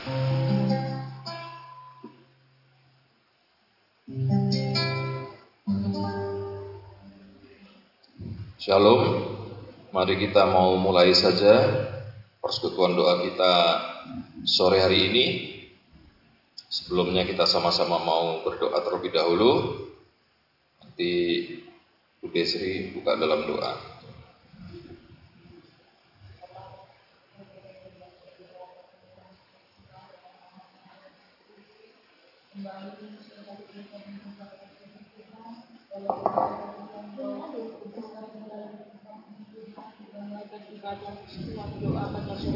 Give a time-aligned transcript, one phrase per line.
[0.00, 0.16] Shalom,
[9.92, 11.52] mari kita mau mulai saja
[12.40, 13.52] persekutuan doa kita
[14.48, 15.24] sore hari ini.
[16.72, 19.84] Sebelumnya kita sama-sama mau berdoa terlebih dahulu.
[20.80, 21.12] Nanti
[22.24, 23.89] Bu Desri buka dalam doa.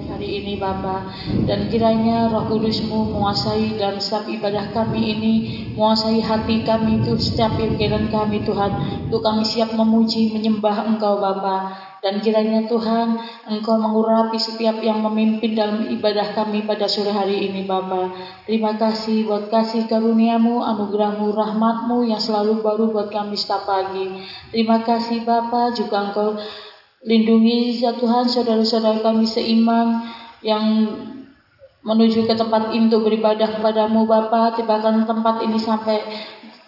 [0.04, 1.08] Hari ini Bapa
[1.48, 5.34] dan kiranya Roh Kudusmu menguasai dalam setiap ibadah kami ini
[5.72, 9.08] menguasai hati kami itu setiap pikiran kami Tuhan.
[9.08, 11.72] Untuk kami siap memuji menyembah Engkau Bapa
[12.04, 13.16] dan kiranya Tuhan
[13.48, 18.12] Engkau mengurapi setiap yang memimpin dalam ibadah kami pada sore hari ini Bapa
[18.44, 24.20] terima kasih buat kasih karuniamu anugerahmu rahmatmu yang selalu baru buat kami setiap pagi
[24.52, 26.36] terima kasih Bapa juga Engkau
[27.04, 30.04] Lindungi ya Tuhan saudara-saudara kami seiman
[30.40, 30.64] yang
[31.84, 34.56] menuju ke tempat ini untuk beribadah kepadamu Bapa.
[34.56, 36.00] Tibakan tempat ini sampai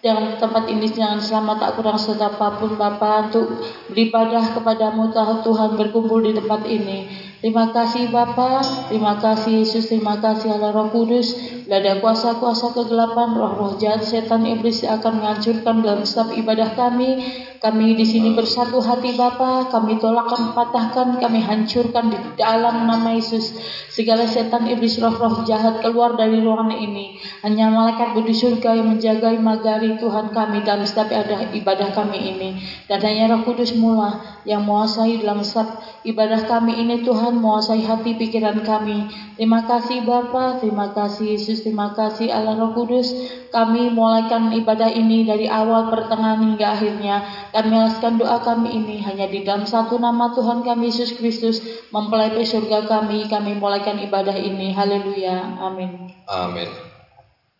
[0.04, 6.36] dan tempat ini jangan selamat tak kurang sedapapun Bapa untuk beribadah kepadamu Tuhan berkumpul di
[6.36, 7.08] tempat ini.
[7.40, 11.36] Terima kasih Bapa, terima kasih Yesus, terima kasih Allah Roh Kudus.
[11.66, 17.20] Bila ada kuasa-kuasa kegelapan, roh-roh jahat, setan, iblis akan menghancurkan dalam setiap ibadah kami.
[17.56, 23.56] Kami di sini bersatu hati Bapa, kami tolakkan, patahkan, kami hancurkan di dalam nama Yesus.
[23.88, 27.16] Segala setan, iblis, roh-roh jahat keluar dari ruangan ini.
[27.40, 31.10] Hanya malaikat budi surga yang menjaga magari Tuhan kami dalam setiap
[31.56, 32.60] ibadah kami ini.
[32.84, 38.14] Dan hanya Roh Kudus mula yang menguasai dalam setiap ibadah kami ini Tuhan menguasai hati
[38.14, 39.10] pikiran kami.
[39.34, 43.10] Terima kasih Bapa, terima kasih Yesus, terima kasih Allah Roh Kudus.
[43.50, 47.26] Kami mulaikan ibadah ini dari awal, pertengahan hingga akhirnya.
[47.50, 51.60] Kami alaskan doa kami ini hanya di dalam satu nama Tuhan kami Yesus Kristus
[51.90, 53.26] mempelai surga kami.
[53.26, 54.70] Kami mulaikan ibadah ini.
[54.72, 55.58] Haleluya.
[55.60, 56.14] Amin.
[56.30, 56.70] Amin.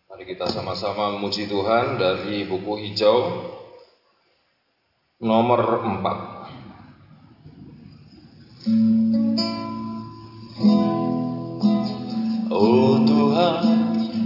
[0.07, 3.45] Mari kita sama-sama memuji Tuhan dari buku hijau
[5.21, 6.26] nomor 4.
[12.51, 13.63] Oh Tuhan,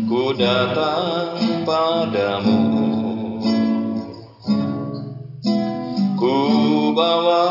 [0.09, 2.57] ku datang padamu.
[6.17, 6.33] Ku
[6.97, 7.45] bawa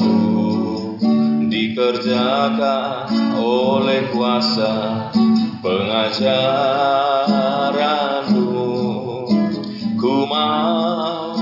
[1.71, 3.07] Dikerjakan
[3.39, 5.07] oleh kuasa
[5.63, 6.51] pengajaranmu.
[9.95, 11.39] Ku mau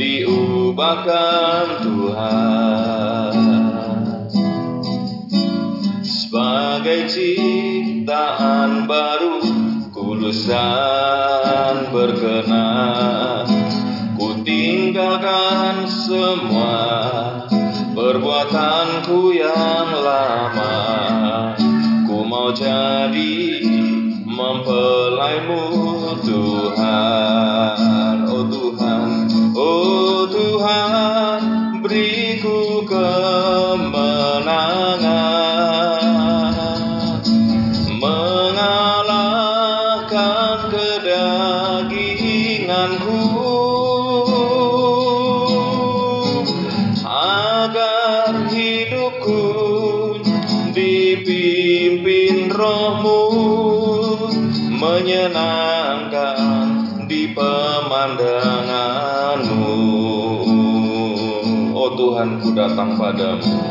[0.00, 3.36] diubahkan Tuhan.
[6.00, 9.44] Sebagai ciptaan baru
[9.92, 10.56] Kulusan
[11.92, 13.44] berkenan.
[14.16, 16.80] Ku tinggalkan semua
[18.00, 20.72] Perbuatanku yang lama
[22.24, 23.60] mau jadi
[24.24, 25.64] mempelaimu
[26.24, 28.16] Tuhan.
[28.24, 30.99] Oh Tuhan, oh Tuhan
[62.50, 63.62] Datang padamu.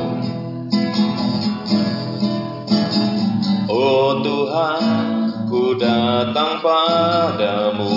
[3.68, 7.92] Oh Tuhan ku datang padamu.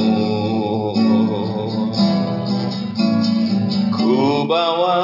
[3.94, 4.98] Ku bawa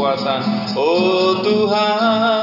[0.08, 0.42] kepuasan
[0.78, 2.37] Oh Tuhan.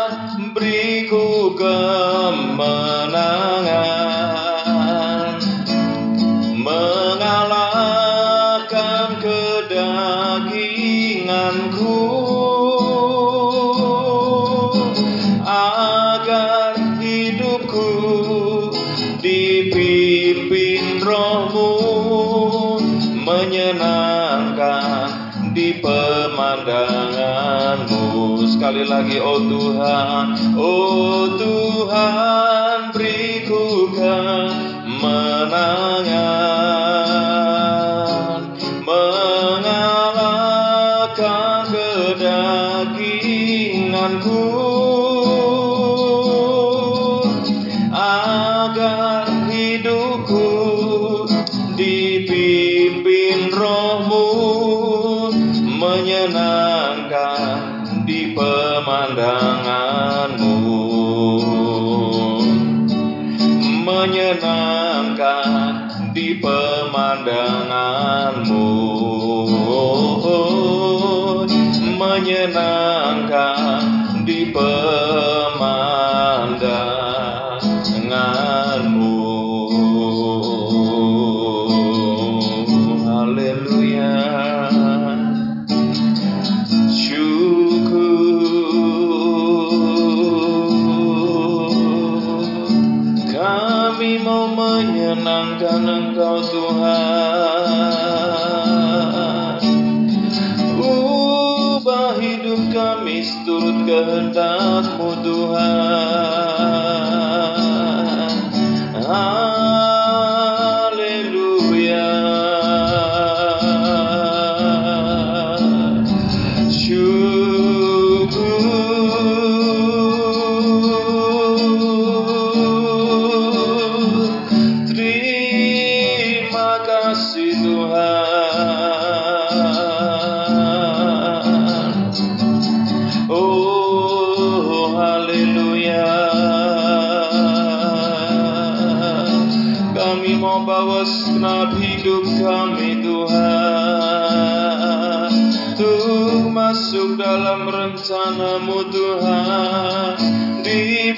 [30.57, 32.64] Oh Tuhan.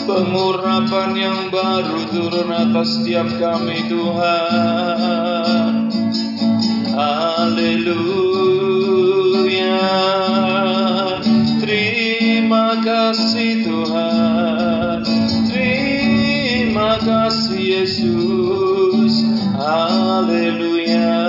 [0.03, 5.22] pengurapan yang baru turun atas setiap kami Tuhan
[7.63, 7.95] Haleluya.
[11.63, 14.99] Terima kasih Tuhan.
[15.47, 19.23] Terima kasih Yesus.
[19.55, 21.23] Haleluya.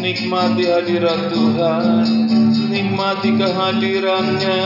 [0.00, 2.19] Nikmati hadirat Tuhan
[3.20, 4.60] Nikmati kehadirannya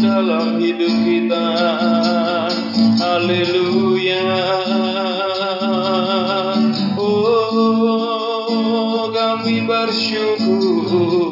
[0.00, 1.48] dalam hidup kita.
[2.96, 4.24] Haleluya.
[6.96, 11.29] Oh kami bersyukur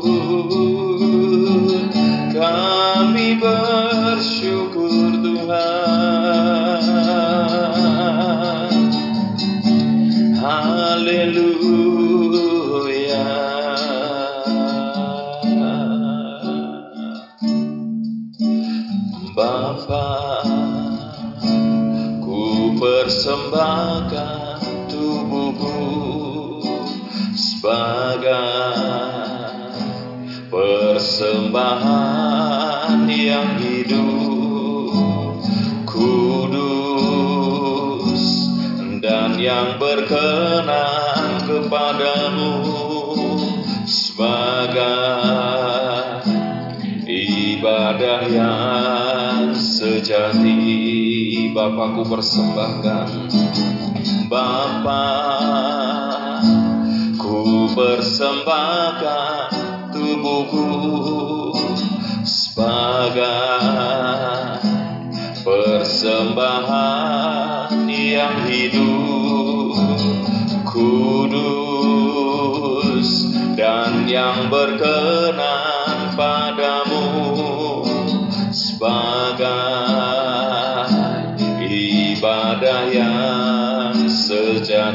[51.68, 53.28] Bapakku persembahkan.
[54.32, 55.04] Bapa
[57.20, 59.52] ku persembahkan
[59.92, 60.64] tubuhku
[62.24, 63.20] sebagai
[65.44, 66.64] persembahan
[67.84, 69.76] yang hidup
[70.64, 72.08] kudus
[73.60, 75.17] dan yang berkenan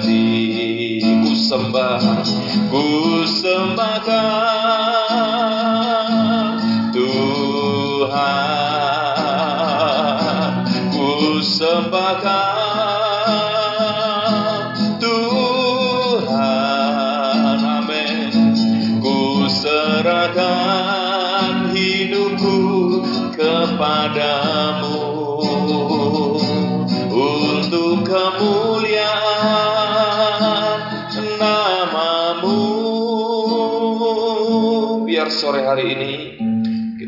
[0.01, 2.01] sejati ku sembah
[2.71, 2.85] ku
[3.29, 4.62] sembahkan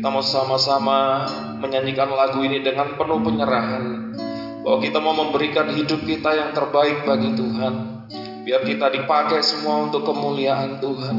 [0.06, 1.26] kita mau sama-sama
[1.58, 4.14] menyanyikan lagu ini dengan penuh penyerahan
[4.62, 8.06] bahwa kita mau memberikan hidup kita yang terbaik bagi Tuhan
[8.46, 11.16] biar kita dipakai semua untuk kemuliaan Tuhan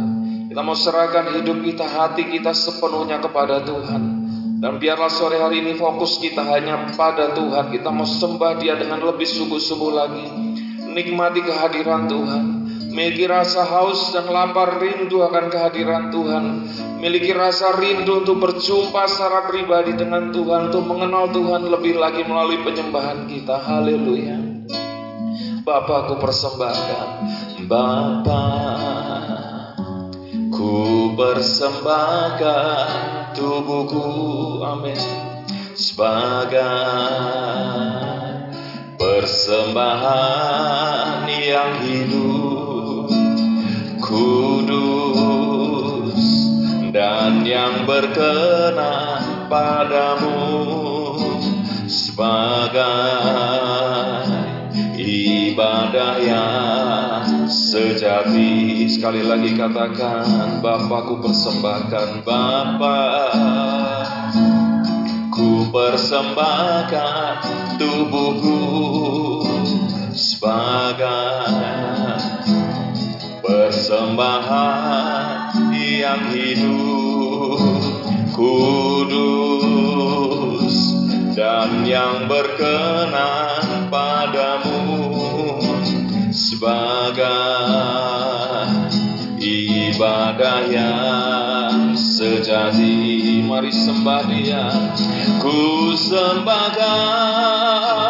[0.48, 4.24] kita mau serahkan hidup kita hati kita sepenuhnya kepada Tuhan
[4.64, 7.70] dan biarlah sore hari ini fokus kita hanya pada Tuhan.
[7.70, 10.26] Kita mau sembah dia dengan lebih sungguh-sungguh lagi.
[10.82, 12.44] Nikmati kehadiran Tuhan.
[12.90, 16.44] Miliki rasa haus dan lapar rindu akan kehadiran Tuhan.
[16.98, 20.74] Miliki rasa rindu untuk berjumpa secara pribadi dengan Tuhan.
[20.74, 23.62] Untuk mengenal Tuhan lebih lagi melalui penyembahan kita.
[23.62, 24.38] Haleluya.
[25.62, 27.08] Bapakku persembahkan.
[27.68, 28.44] Bapa
[30.48, 32.88] Ku persembahkan
[33.38, 34.98] tubuhku amin
[35.78, 36.66] sebagai
[38.98, 40.10] persembahan
[41.30, 43.12] yang hidup
[44.02, 44.87] kudus
[47.28, 50.40] dan yang berkenan padamu
[51.84, 52.80] sebagai
[54.96, 58.88] ibadah yang sejati.
[58.88, 63.04] Sekali lagi katakan Bapakku persembahkan Bapa
[65.28, 67.44] ku persembahkan
[67.76, 68.64] tubuhku
[70.16, 71.44] sebagai
[73.44, 75.28] persembahan
[75.98, 77.17] yang hidup
[78.38, 79.18] kudus
[81.34, 85.58] dan yang berkenan padamu
[86.30, 87.26] sebagai
[89.42, 93.42] ibadah yang sejati.
[93.42, 94.70] Mari sembah dia.
[95.42, 98.07] Ku sembahkan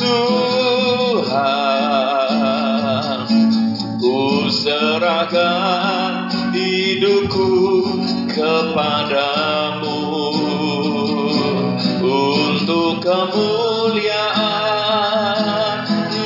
[0.00, 1.28] Tuhan
[4.00, 7.84] ku serahkan hidupku
[8.32, 10.00] kepadamu.
[12.00, 14.24] Untuk kemuliaan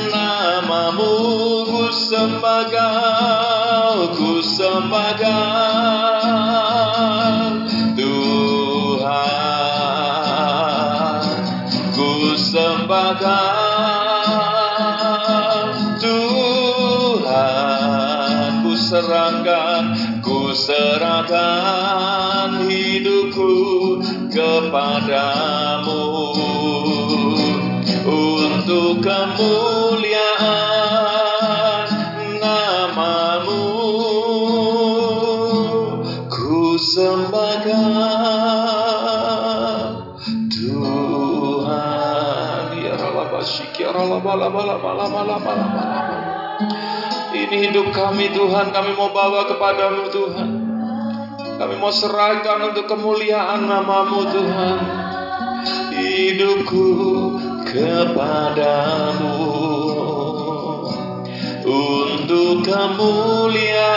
[0.07, 5.11] namamu ku sembah kau ku sembah.
[5.19, 5.70] kau
[19.01, 21.89] serahkan, ku serahkan
[22.69, 23.97] hidupku
[24.29, 26.05] kepadamu
[28.05, 30.29] untuk kemuliaan
[32.37, 33.65] namamu
[36.29, 37.81] ku sembahkan
[40.53, 41.97] Tuhan
[42.77, 43.41] ya Allah Allah,
[43.81, 46.10] ya Allah bala Allah, Allah, Allah,
[47.51, 48.71] ini hidup kami Tuhan.
[48.71, 50.47] Kami mau bawa kepadamu Tuhan.
[51.59, 54.79] Kami mau serahkan untuk kemuliaan namamu Tuhan.
[55.91, 56.87] Hidupku
[57.67, 59.35] kepadamu.
[61.67, 63.91] Untuk kemuliaan.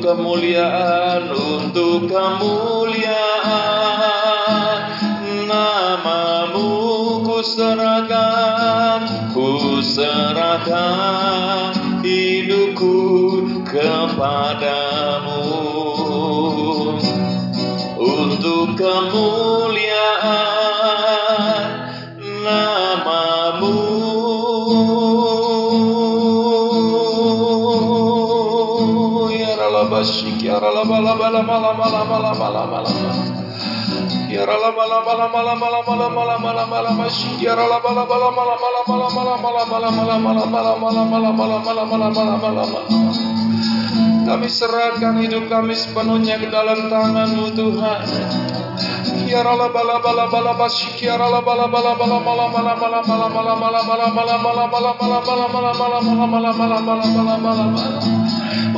[0.00, 3.20] kemuliaan, untuk kemuliaan.
[5.46, 12.96] Namamu ku serahkan, ku serahkan hidupku
[13.68, 15.44] kepadamu.
[18.00, 19.59] Untuk kemuliaan.
[44.30, 48.00] Kami serahkan hidup kami sepenuhnya ke dalam tanganMu Tuhan.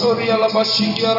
[0.00, 1.14] Gloria la ya Ya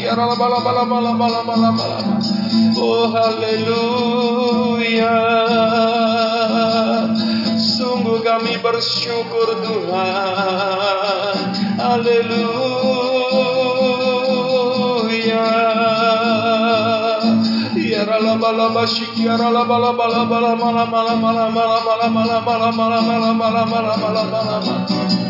[0.00, 0.84] ya bala bala
[1.16, 1.98] bala bala bala
[2.76, 5.16] Oh haleluya
[7.56, 11.36] Sungguh kami bersyukur Tuhan
[11.80, 13.09] Haleluya
[24.90, 25.29] Thank you.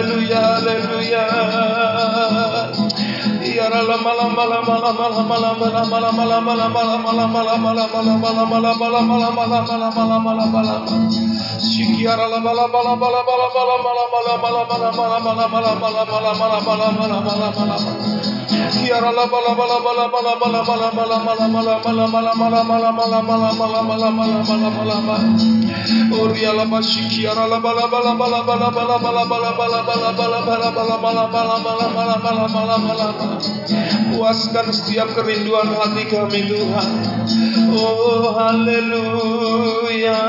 [0.00, 1.28] Hallelujah, hallelujah.
[11.60, 12.26] Shikiara
[34.10, 36.90] Puaskan setiap kerinduan hati kami Tuhan.
[37.74, 40.20] Oh haleluya.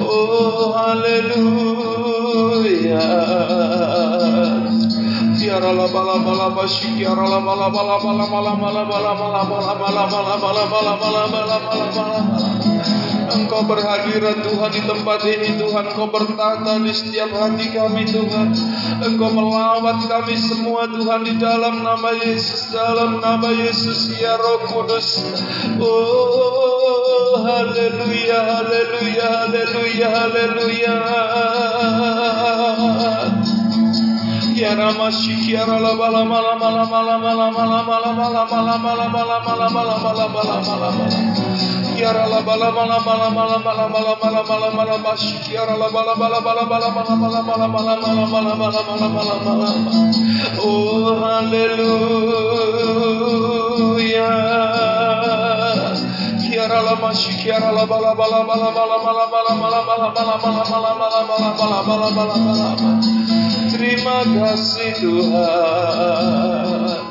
[0.00, 1.36] Oh haleluya
[5.38, 9.72] Kiara la bala bala bashi kiara la bala bala bala bala bala bala bala bala
[9.76, 12.95] bala bala bala bala bala bala bala
[13.26, 18.54] Engkau berhadirat Tuhan di tempat ini Tuhan Engkau bertata di setiap hati kami Tuhan
[19.02, 25.26] Engkau melawat kami semua Tuhan di dalam nama Yesus Dalam nama Yesus ya roh kudus
[25.82, 30.94] Oh haleluya haleluya haleluya haleluya
[34.56, 34.72] Ya
[41.96, 45.88] Shikiara la bala bala bala bala bala bala bala bala bala bala bashi kiara la
[45.88, 49.72] bala bala bala bala bala bala bala bala bala bala bala bala bala bala
[50.60, 51.88] Oh haleluya
[56.44, 60.68] Kiara la mashi kiara la bala bala bala bala bala bala bala bala bala bala
[60.68, 62.76] bala bala bala bala bala bala bala
[63.72, 67.05] Terima kasih Tuhan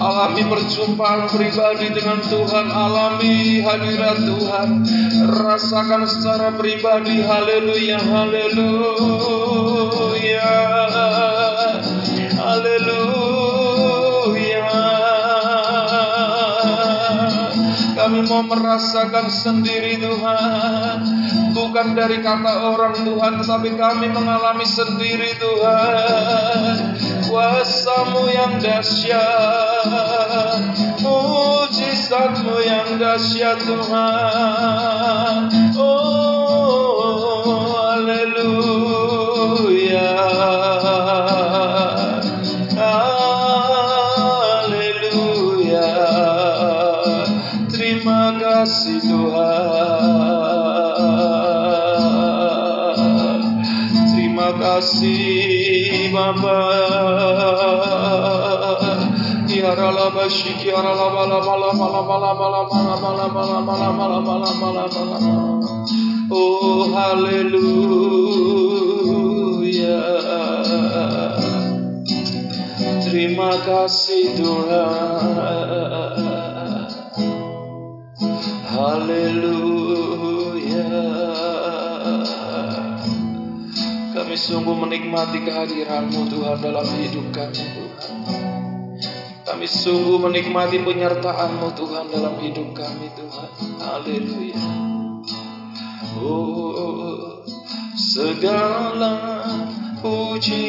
[0.00, 2.66] alami perjumpaan pribadi dengan Tuhan.
[2.72, 4.84] Alami hadirat Tuhan.
[5.28, 7.22] Rasakan secara pribadi.
[7.22, 9.20] Haleluya haleluya.
[12.36, 13.24] Haleluya.
[17.96, 20.98] Kami mau merasakan sendiri Tuhan
[21.66, 26.94] bukan dari kata orang Tuhan tapi kami mengalami sendiri Tuhan.
[27.26, 30.06] Kuasamu yang dahsyat
[31.02, 35.50] mujizatmu yang dahsyat Tuhan.
[35.74, 37.50] Oh
[37.98, 39.02] haleluya.
[44.38, 45.02] Haleluya.
[47.74, 49.75] Terima kasih Tuhan
[54.58, 56.58] kasih Bapa
[59.46, 64.18] Kiara la bashi kiara la bala bala bala bala bala bala bala bala bala bala
[64.20, 65.18] bala bala bala
[66.30, 67.46] Oh haleluya
[73.06, 74.90] Terima kasih Tuhan
[78.66, 79.75] Haleluya
[84.36, 88.12] Kami sungguh menikmati kehadiranmu Tuhan dalam hidup kami Tuhan
[89.48, 93.48] kami sungguh menikmati penyertaan-Mu Tuhan dalam hidup kami Tuhan.
[93.80, 94.60] Haleluya.
[96.20, 97.40] Oh,
[97.96, 99.40] segala
[100.04, 100.68] puji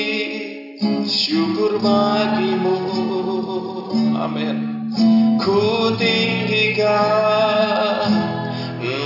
[1.03, 2.79] syukur bagimu.
[4.15, 4.87] Amin.
[5.43, 6.87] Ku tinggikan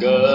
[0.00, 0.27] biasa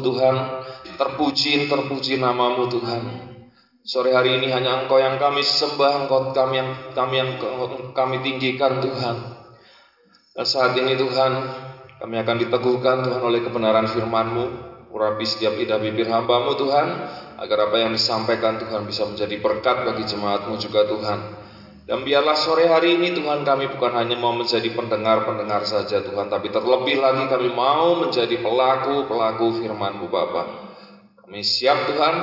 [0.00, 0.36] Tuhan,
[0.98, 3.02] terpuji terpuji namamu Tuhan.
[3.88, 7.30] Sore hari ini hanya Engkau yang kami sembah, Engkau kami yang kami yang
[7.96, 9.16] kami tinggikan Tuhan.
[10.36, 11.32] Dan saat ini Tuhan,
[11.98, 14.44] kami akan diteguhkan Tuhan oleh kebenaran firman-Mu,
[14.92, 16.86] urapi setiap lidah bibir hambamu Tuhan,
[17.40, 21.37] agar apa yang disampaikan Tuhan bisa menjadi berkat bagi jemaat-Mu juga Tuhan.
[21.88, 26.52] Dan biarlah sore hari ini Tuhan kami bukan hanya mau menjadi pendengar-pendengar saja Tuhan Tapi
[26.52, 30.68] terlebih lagi kami mau menjadi pelaku-pelaku firman-Mu Bapa.
[31.24, 32.14] Kami siap Tuhan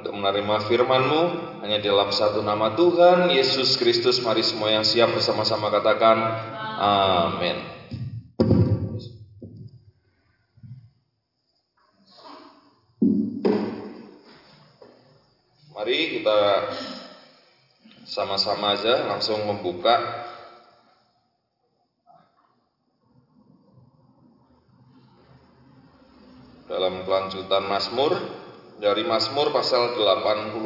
[0.00, 1.22] untuk menerima firman-Mu
[1.60, 6.16] Hanya dalam satu nama Tuhan Yesus Kristus Mari semua yang siap bersama-sama katakan
[6.80, 7.60] Amin
[15.76, 16.40] Mari kita
[18.10, 20.26] sama-sama aja langsung membuka.
[26.66, 28.18] Dalam kelanjutan Mazmur
[28.82, 30.58] dari Mazmur pasal 85.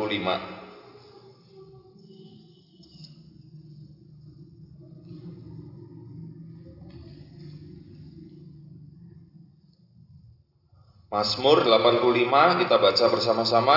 [11.12, 13.76] Mazmur 85 kita baca bersama-sama.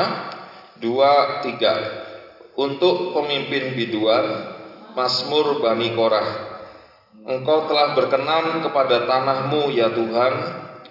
[0.78, 2.07] 2 3
[2.58, 4.58] untuk pemimpin biduan
[4.98, 6.58] Mazmur Bani Korah.
[7.30, 10.34] Engkau telah berkenan kepada tanahmu ya Tuhan,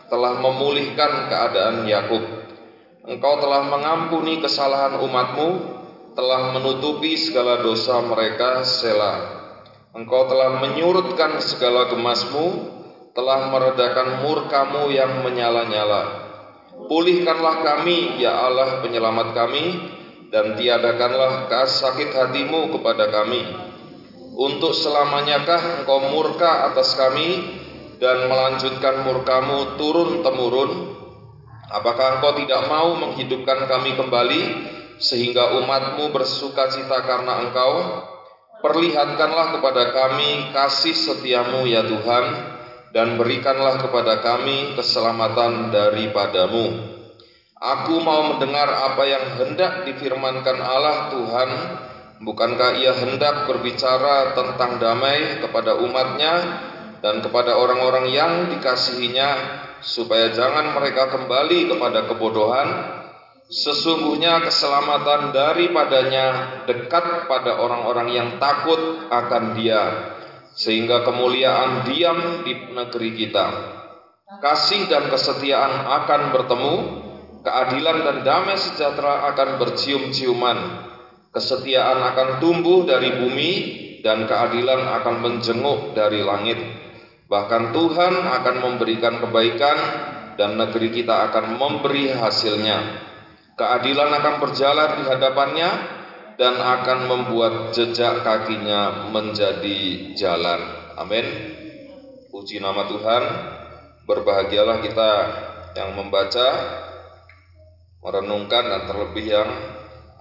[0.06, 2.22] telah memulihkan keadaan Yakub.
[3.02, 5.48] Engkau telah mengampuni kesalahan umatmu,
[6.14, 9.14] telah menutupi segala dosa mereka Sela.
[9.90, 12.46] Engkau telah menyurutkan segala gemasmu,
[13.16, 16.30] telah meredakan murkamu yang menyala-nyala.
[16.86, 19.64] Pulihkanlah kami, ya Allah penyelamat kami,
[20.36, 23.40] dan tiadakanlah sakit hatimu kepada kami.
[24.36, 27.56] Untuk selamanyakah engkau murka atas kami
[27.96, 30.92] dan melanjutkan murkamu turun-temurun?
[31.72, 34.42] Apakah engkau tidak mau menghidupkan kami kembali
[35.00, 38.04] sehingga umatmu bersuka cita karena engkau?
[38.60, 42.24] Perlihatkanlah kepada kami kasih setiamu ya Tuhan
[42.92, 46.95] dan berikanlah kepada kami keselamatan daripadamu.
[47.56, 51.50] Aku mau mendengar apa yang hendak difirmankan Allah Tuhan.
[52.20, 56.34] Bukankah ia hendak berbicara tentang damai kepada umatnya
[57.00, 59.28] dan kepada orang-orang yang dikasihinya
[59.80, 62.68] supaya jangan mereka kembali kepada kebodohan?
[63.48, 70.12] Sesungguhnya keselamatan daripadanya dekat pada orang-orang yang takut akan dia
[70.52, 73.46] sehingga kemuliaan diam di negeri kita.
[74.44, 77.05] Kasih dan kesetiaan akan bertemu
[77.46, 80.58] keadilan dan damai sejahtera akan bercium-ciuman,
[81.30, 83.52] kesetiaan akan tumbuh dari bumi,
[84.02, 86.58] dan keadilan akan menjenguk dari langit.
[87.30, 89.78] Bahkan Tuhan akan memberikan kebaikan,
[90.34, 93.06] dan negeri kita akan memberi hasilnya.
[93.54, 95.70] Keadilan akan berjalan di hadapannya,
[96.36, 100.60] dan akan membuat jejak kakinya menjadi jalan.
[100.98, 101.24] Amin.
[102.28, 103.22] Puji nama Tuhan.
[104.06, 105.10] Berbahagialah kita
[105.74, 106.46] yang membaca
[108.06, 109.50] merenungkan dan terlebih yang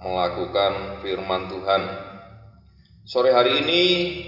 [0.02, 1.82] melakukan firman Tuhan.
[3.06, 3.82] Sore hari ini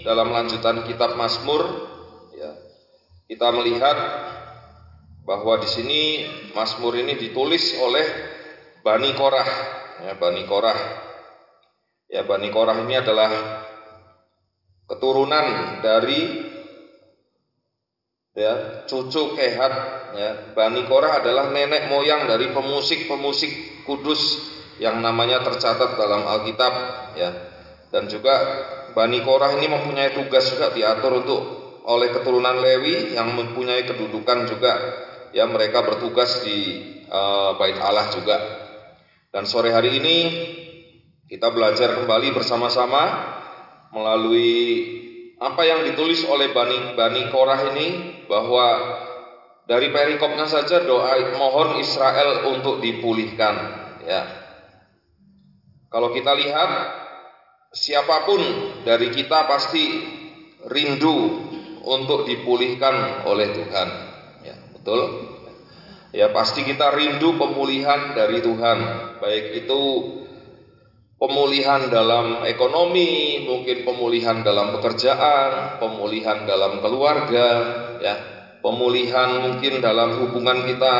[0.06, 1.66] dalam lanjutan kitab Mazmur
[2.38, 2.54] ya,
[3.26, 3.98] kita melihat
[5.26, 6.02] bahwa di sini
[6.54, 8.06] Mazmur ini ditulis oleh
[8.86, 9.50] Bani Korah,
[10.06, 10.78] ya, Bani Korah.
[12.06, 13.30] Ya, Bani Korah ini adalah
[14.86, 15.46] keturunan
[15.82, 16.46] dari
[18.38, 24.20] ya cucu Kehat ya Bani Korah adalah nenek moyang dari pemusik-pemusik kudus
[24.78, 26.72] yang namanya tercatat dalam Alkitab
[27.18, 27.30] ya.
[27.88, 28.34] Dan juga
[28.92, 31.40] Bani Korah ini mempunyai tugas juga diatur untuk
[31.88, 34.72] oleh keturunan Lewi yang mempunyai kedudukan juga.
[35.32, 38.36] Ya mereka bertugas di uh, Bait Allah juga.
[39.28, 40.16] Dan sore hari ini
[41.28, 43.36] kita belajar kembali bersama-sama
[43.92, 44.96] melalui
[45.38, 47.86] apa yang ditulis oleh Bani Bani Korah ini
[48.28, 48.66] bahwa
[49.68, 53.54] dari perikopnya saja doa mohon Israel untuk dipulihkan
[54.08, 54.24] ya.
[55.92, 56.70] Kalau kita lihat
[57.72, 58.40] siapa pun
[58.88, 59.84] dari kita pasti
[60.72, 61.16] rindu
[61.84, 63.88] untuk dipulihkan oleh Tuhan.
[64.44, 65.00] Ya, betul?
[66.12, 68.78] Ya, pasti kita rindu pemulihan dari Tuhan,
[69.20, 69.80] baik itu
[71.20, 77.48] pemulihan dalam ekonomi, mungkin pemulihan dalam pekerjaan, pemulihan dalam keluarga,
[78.00, 78.37] ya,
[78.68, 80.94] pemulihan mungkin dalam hubungan kita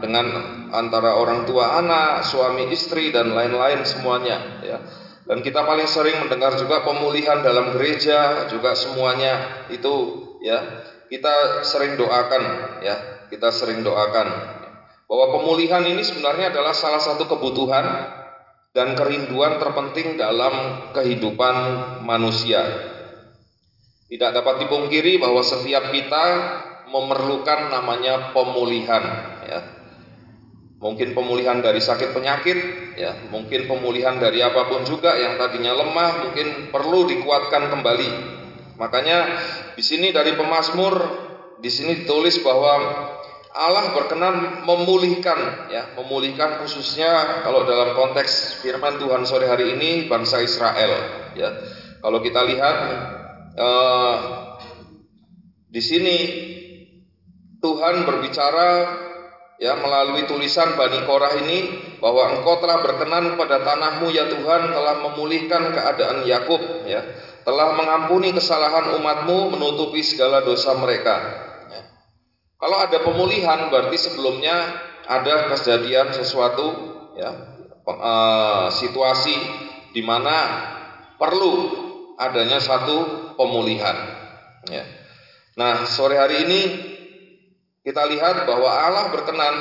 [0.00, 0.26] dengan
[0.72, 4.78] antara orang tua anak, suami istri dan lain-lain semuanya, ya.
[5.28, 10.58] Dan kita paling sering mendengar juga pemulihan dalam gereja juga semuanya itu ya
[11.06, 12.42] kita sering doakan
[12.82, 14.26] ya kita sering doakan
[15.06, 17.86] bahwa pemulihan ini sebenarnya adalah salah satu kebutuhan
[18.70, 21.54] dan kerinduan terpenting dalam kehidupan
[22.06, 22.62] manusia.
[24.06, 26.24] Tidak dapat dipungkiri bahwa setiap kita
[26.90, 29.04] memerlukan namanya pemulihan
[29.46, 29.60] ya.
[30.80, 32.58] Mungkin pemulihan dari sakit penyakit
[32.96, 38.10] ya, mungkin pemulihan dari apa pun juga yang tadinya lemah mungkin perlu dikuatkan kembali.
[38.80, 39.18] Makanya
[39.76, 40.94] di sini dari pemazmur
[41.60, 42.72] di sini ditulis bahwa
[43.50, 50.40] Allah berkenan memulihkan ya, memulihkan khususnya kalau dalam konteks firman Tuhan sore hari ini bangsa
[50.40, 50.92] Israel
[51.36, 51.50] ya.
[52.00, 52.76] Kalau kita lihat
[53.52, 54.16] eh,
[55.68, 56.16] di sini
[57.60, 58.70] Tuhan berbicara
[59.60, 61.58] ya melalui tulisan Bani Korah ini
[62.00, 67.04] bahwa engkau telah berkenan pada tanahmu ya Tuhan telah memulihkan keadaan Yakub ya
[67.44, 71.16] telah mengampuni kesalahan umatmu menutupi segala dosa mereka
[72.60, 74.52] kalau ada pemulihan berarti sebelumnya
[75.08, 76.68] ada kejadian sesuatu
[77.16, 77.32] ya
[77.88, 79.32] uh, situasi
[79.96, 80.36] di mana
[81.16, 81.52] perlu
[82.20, 83.96] adanya satu pemulihan
[84.68, 84.84] ya.
[85.56, 86.60] Nah, sore hari ini
[87.80, 89.54] kita lihat bahwa Allah berkenan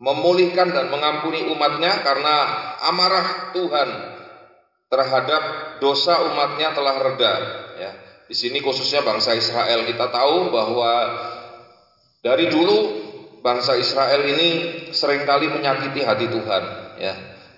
[0.00, 2.34] memulihkan dan mengampuni umatnya karena
[2.88, 3.88] amarah Tuhan
[4.90, 5.42] terhadap
[5.78, 7.34] dosa umatnya telah reda
[7.78, 7.92] ya.
[8.26, 10.92] Di sini khususnya bangsa Israel kita tahu bahwa
[12.22, 12.78] dari dulu
[13.40, 14.48] bangsa Israel ini
[14.92, 16.64] sering kali menyakiti hati Tuhan,
[17.00, 17.14] ya,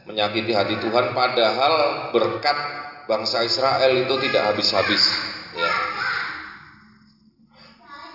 [0.06, 2.58] menyakiti hati Tuhan padahal berkat
[3.10, 5.02] bangsa Israel itu tidak habis-habis,
[5.58, 5.72] ya.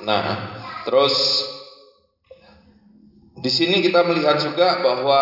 [0.07, 0.23] Nah,
[0.87, 1.15] terus
[3.37, 5.19] di sini kita melihat juga bahwa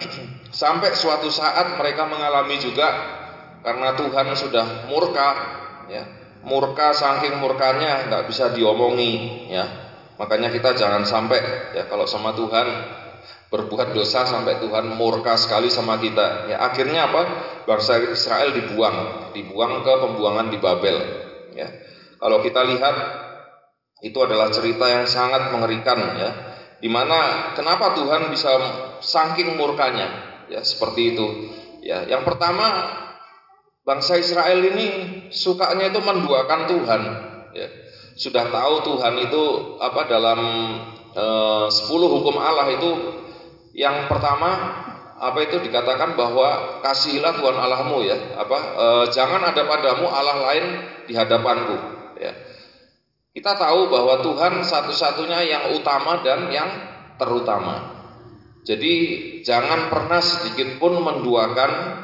[0.62, 3.18] sampai suatu saat mereka mengalami juga
[3.66, 5.28] karena Tuhan sudah murka,
[5.90, 6.06] ya,
[6.46, 11.38] murka saking murkanya nggak bisa diomongi, ya Makanya kita jangan sampai
[11.78, 12.66] ya kalau sama Tuhan
[13.48, 16.50] berbuat dosa sampai Tuhan murka sekali sama kita.
[16.50, 17.22] Ya akhirnya apa?
[17.64, 20.96] Bangsa Israel dibuang, dibuang ke pembuangan di Babel.
[21.54, 21.70] Ya.
[22.18, 22.94] Kalau kita lihat
[24.04, 26.30] itu adalah cerita yang sangat mengerikan ya.
[26.78, 28.54] Di mana kenapa Tuhan bisa
[29.02, 31.26] saking murkanya ya seperti itu.
[31.82, 32.86] Ya, yang pertama
[33.82, 34.86] bangsa Israel ini
[35.34, 37.02] sukanya itu menduakan Tuhan.
[37.54, 37.68] Ya
[38.18, 39.44] sudah tahu Tuhan itu
[39.78, 40.40] apa dalam
[41.14, 41.24] e,
[41.86, 42.90] hukum Allah itu
[43.78, 44.50] yang pertama
[45.18, 50.66] apa itu dikatakan bahwa kasihilah Tuhan Allahmu ya apa e, jangan ada padamu Allah lain
[51.06, 51.97] di hadapanku
[53.38, 56.66] kita tahu bahwa Tuhan satu-satunya yang utama dan yang
[57.14, 57.94] terutama
[58.66, 58.94] jadi
[59.46, 62.02] jangan pernah sedikit pun menduakan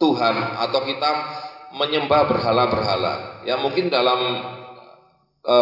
[0.00, 1.10] Tuhan atau kita
[1.76, 4.40] menyembah berhala-berhala ya mungkin dalam
[5.44, 5.56] e,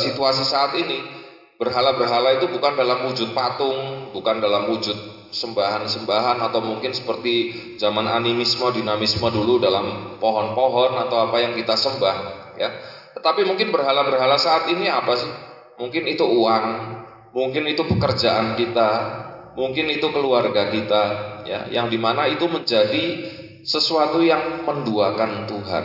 [0.00, 1.22] situasi saat ini
[1.62, 4.98] berhala-berhala itu bukan dalam wujud patung, bukan dalam wujud
[5.30, 12.16] sembahan-sembahan atau mungkin seperti zaman animisme, dinamisme dulu dalam pohon-pohon atau apa yang kita sembah,
[12.58, 12.68] ya.
[13.22, 15.30] Tetapi mungkin berhala-berhala saat ini apa sih?
[15.78, 16.66] Mungkin itu uang,
[17.30, 18.90] mungkin itu pekerjaan kita,
[19.54, 21.02] mungkin itu keluarga kita,
[21.46, 23.22] ya, yang di mana itu menjadi
[23.62, 25.84] sesuatu yang menduakan Tuhan.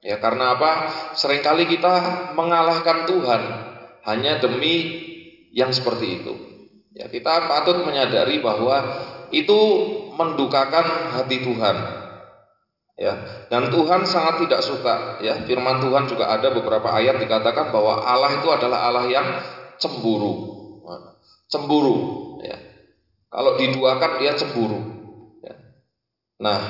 [0.00, 0.88] Ya karena apa?
[1.12, 3.42] Seringkali kita mengalahkan Tuhan
[4.08, 5.04] hanya demi
[5.52, 6.32] yang seperti itu.
[6.96, 8.80] Ya kita patut menyadari bahwa
[9.28, 9.60] itu
[10.16, 11.76] mendukakan hati Tuhan.
[13.00, 13.16] Ya,
[13.48, 15.40] dan Tuhan sangat tidak suka ya.
[15.48, 19.24] Firman Tuhan juga ada beberapa ayat dikatakan bahwa Allah itu adalah Allah yang
[19.80, 20.52] cemburu.
[21.48, 21.96] Cemburu
[22.44, 22.60] ya.
[23.32, 24.80] Kalau diduakan dia cemburu.
[25.40, 25.56] Ya.
[26.44, 26.60] Nah,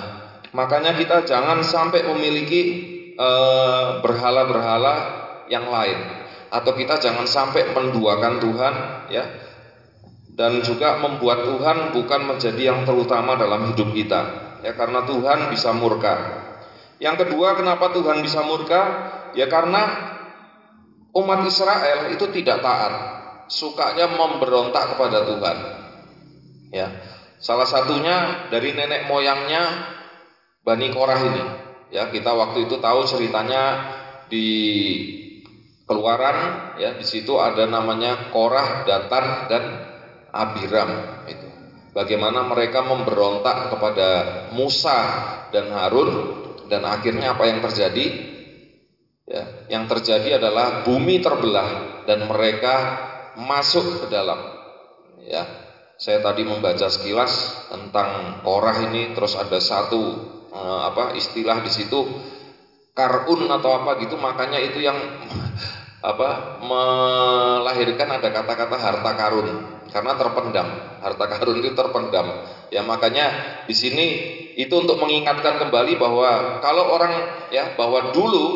[0.55, 2.63] makanya kita jangan sampai memiliki
[3.19, 4.95] eh, berhala-berhala
[5.51, 5.99] yang lain
[6.51, 8.75] atau kita jangan sampai menduakan Tuhan
[9.11, 9.25] ya
[10.39, 15.71] dan juga membuat Tuhan bukan menjadi yang terutama dalam hidup kita ya karena Tuhan bisa
[15.77, 16.15] murka.
[17.01, 18.83] Yang kedua kenapa Tuhan bisa murka?
[19.33, 20.11] Ya karena
[21.17, 22.93] umat Israel itu tidak taat,
[23.51, 25.57] sukanya memberontak kepada Tuhan.
[26.71, 26.89] Ya.
[27.41, 29.65] Salah satunya dari nenek moyangnya
[30.61, 31.45] Bani Korah ini.
[31.91, 33.91] Ya, kita waktu itu tahu ceritanya
[34.31, 34.47] di
[35.91, 39.65] Keluaran ya, di situ ada namanya Korah, Datan dan
[40.31, 41.50] Abiram itu.
[41.91, 44.09] Bagaimana mereka memberontak kepada
[44.55, 44.99] Musa
[45.51, 46.11] dan Harun
[46.71, 48.07] dan akhirnya apa yang terjadi?
[49.27, 52.75] Ya, yang terjadi adalah bumi terbelah dan mereka
[53.39, 54.39] masuk ke dalam.
[55.27, 55.47] Ya,
[55.99, 60.03] saya tadi membaca sekilas tentang Korah ini, terus ada satu
[60.51, 62.07] eh, apa istilah di situ
[62.95, 64.99] karun atau apa gitu, makanya itu yang
[66.11, 70.67] apa melahirkan ada kata-kata harta karun karena terpendam
[71.03, 72.27] harta karun itu terpendam.
[72.71, 73.27] Ya makanya
[73.67, 74.07] di sini
[74.55, 77.13] itu untuk mengingatkan kembali bahwa kalau orang
[77.51, 78.47] ya bahwa dulu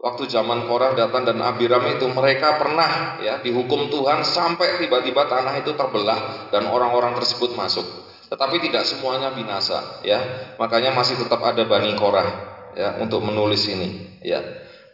[0.00, 5.60] waktu zaman Korah datang dan Abiram itu mereka pernah ya dihukum Tuhan sampai tiba-tiba tanah
[5.60, 7.84] itu terbelah dan orang-orang tersebut masuk.
[8.30, 10.22] Tetapi tidak semuanya binasa ya.
[10.56, 12.28] Makanya masih tetap ada Bani Korah
[12.78, 14.40] ya untuk menulis ini ya.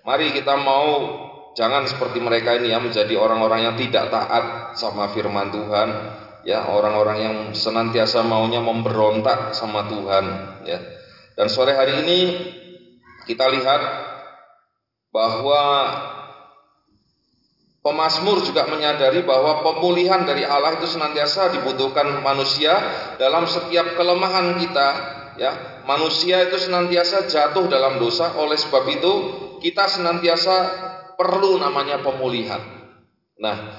[0.07, 1.26] Mari kita mau
[1.57, 5.89] Jangan seperti mereka ini ya menjadi orang-orang yang tidak taat sama firman Tuhan,
[6.45, 10.25] ya orang-orang yang senantiasa maunya memberontak sama Tuhan,
[10.69, 10.79] ya.
[11.33, 12.19] Dan sore hari ini
[13.25, 13.81] kita lihat
[15.09, 15.65] bahwa
[17.87, 22.75] Pemasmur juga menyadari bahwa pemulihan dari Allah itu senantiasa dibutuhkan manusia
[23.15, 24.89] dalam setiap kelemahan kita,
[25.39, 25.53] ya.
[25.87, 29.13] Manusia itu senantiasa jatuh dalam dosa, oleh sebab itu
[29.63, 30.55] kita senantiasa
[31.17, 32.61] perlu namanya pemulihan.
[33.41, 33.77] Nah,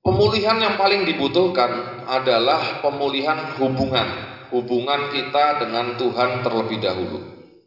[0.00, 4.08] pemulihan yang paling dibutuhkan adalah pemulihan hubungan,
[4.52, 7.18] hubungan kita dengan Tuhan terlebih dahulu,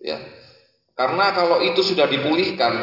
[0.02, 0.18] ya.
[0.94, 2.74] Karena kalau itu sudah dipulihkan,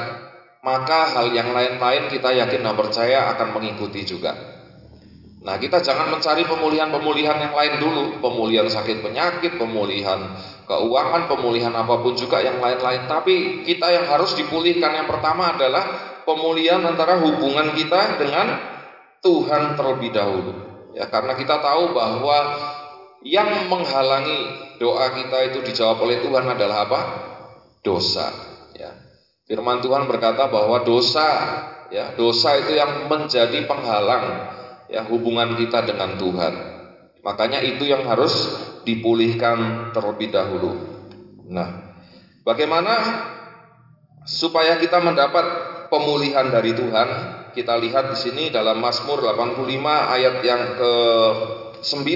[0.62, 4.57] maka hal yang lain-lain kita yakin dan percaya akan mengikuti juga.
[5.48, 10.36] Nah, kita jangan mencari pemulihan-pemulihan yang lain dulu, pemulihan sakit penyakit, pemulihan
[10.68, 13.08] keuangan, pemulihan apa pun juga yang lain-lain.
[13.08, 15.88] Tapi kita yang harus dipulihkan yang pertama adalah
[16.28, 18.60] pemulihan antara hubungan kita dengan
[19.24, 20.52] Tuhan terlebih dahulu.
[20.92, 22.38] Ya, karena kita tahu bahwa
[23.24, 27.00] yang menghalangi doa kita itu dijawab oleh Tuhan adalah apa?
[27.80, 28.28] Dosa.
[28.76, 28.92] Ya.
[29.48, 31.24] Firman Tuhan berkata bahwa dosa,
[31.88, 34.57] ya, dosa itu yang menjadi penghalang
[34.88, 36.52] ya hubungan kita dengan Tuhan.
[37.22, 38.32] Makanya itu yang harus
[38.88, 40.72] dipulihkan terlebih dahulu.
[41.48, 41.96] Nah,
[42.44, 42.94] bagaimana
[44.24, 45.44] supaya kita mendapat
[45.92, 47.08] pemulihan dari Tuhan?
[47.52, 52.08] Kita lihat di sini dalam Mazmur 85 ayat yang ke-9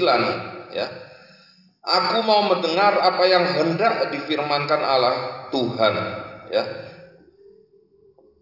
[0.71, 0.87] ya.
[1.83, 5.15] Aku mau mendengar apa yang hendak difirmankan Allah
[5.51, 5.93] Tuhan
[6.47, 6.63] ya.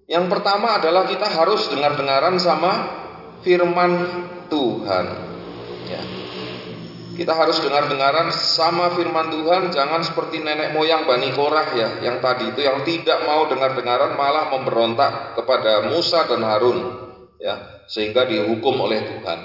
[0.06, 3.01] Yang pertama adalah kita harus dengar-dengaran sama
[3.44, 3.92] firman
[4.48, 5.32] Tuhan.
[7.12, 12.50] Kita harus dengar-dengaran sama firman Tuhan, jangan seperti nenek moyang Bani Korah ya, yang tadi
[12.50, 16.82] itu yang tidak mau dengar-dengaran malah memberontak kepada Musa dan Harun
[17.38, 19.40] ya, sehingga dihukum oleh Tuhan.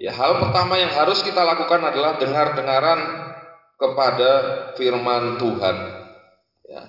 [0.00, 3.00] Ya, hal pertama yang harus kita lakukan adalah dengar-dengaran
[3.76, 4.30] kepada
[4.78, 5.76] firman Tuhan.
[6.70, 6.82] Ya.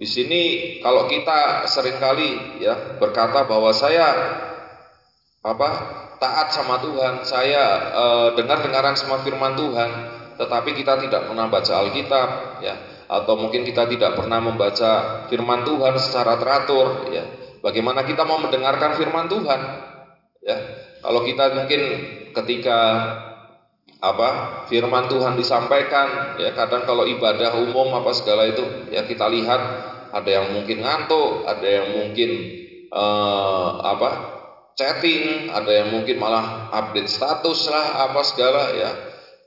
[0.00, 0.42] Di sini
[0.82, 4.16] kalau kita sering kali ya berkata bahwa saya
[5.40, 5.68] apa
[6.20, 7.64] taat sama Tuhan, saya
[7.96, 8.04] e,
[8.36, 9.90] dengar-dengaran sama firman Tuhan,
[10.36, 12.28] tetapi kita tidak pernah baca Alkitab,
[12.60, 12.76] ya,
[13.08, 17.24] atau mungkin kita tidak pernah membaca firman Tuhan secara teratur, ya.
[17.60, 19.60] Bagaimana kita mau mendengarkan firman Tuhan?
[20.44, 20.56] Ya,
[21.00, 21.80] kalau kita mungkin
[22.32, 22.78] ketika
[24.00, 29.60] apa firman Tuhan disampaikan, ya kadang kalau ibadah umum apa segala itu, ya kita lihat
[30.12, 32.30] ada yang mungkin ngantuk, ada yang mungkin
[32.88, 34.39] eh, apa
[34.78, 38.90] chatting, ada yang mungkin malah update status lah apa segala ya.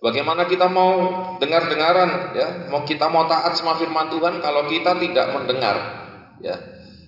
[0.04, 0.94] Bagaimana kita mau
[1.40, 5.76] dengar-dengaran ya, mau kita mau taat sama firman Tuhan kalau kita tidak mendengar
[6.44, 6.56] ya.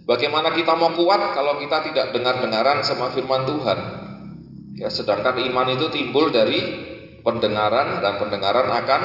[0.06, 3.80] Bagaimana kita mau kuat kalau kita tidak dengar-dengaran sama firman Tuhan?
[4.78, 6.62] Ya, sedangkan iman itu timbul dari
[7.26, 9.02] pendengaran dan pendengaran akan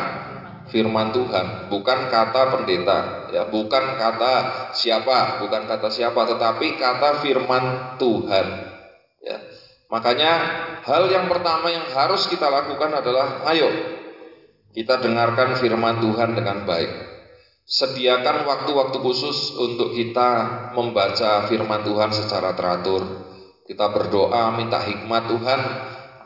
[0.71, 2.99] firman Tuhan, bukan kata pendeta,
[3.35, 4.33] ya, bukan kata
[4.71, 8.70] siapa, bukan kata siapa, tetapi kata firman Tuhan.
[9.91, 9.99] Ya.
[9.99, 10.33] Makanya
[10.87, 13.99] hal yang pertama yang harus kita lakukan adalah ayo
[14.71, 17.11] kita dengarkan firman Tuhan dengan baik.
[17.67, 20.31] Sediakan waktu-waktu khusus untuk kita
[20.75, 23.03] membaca firman Tuhan secara teratur.
[23.67, 25.61] Kita berdoa minta hikmat Tuhan,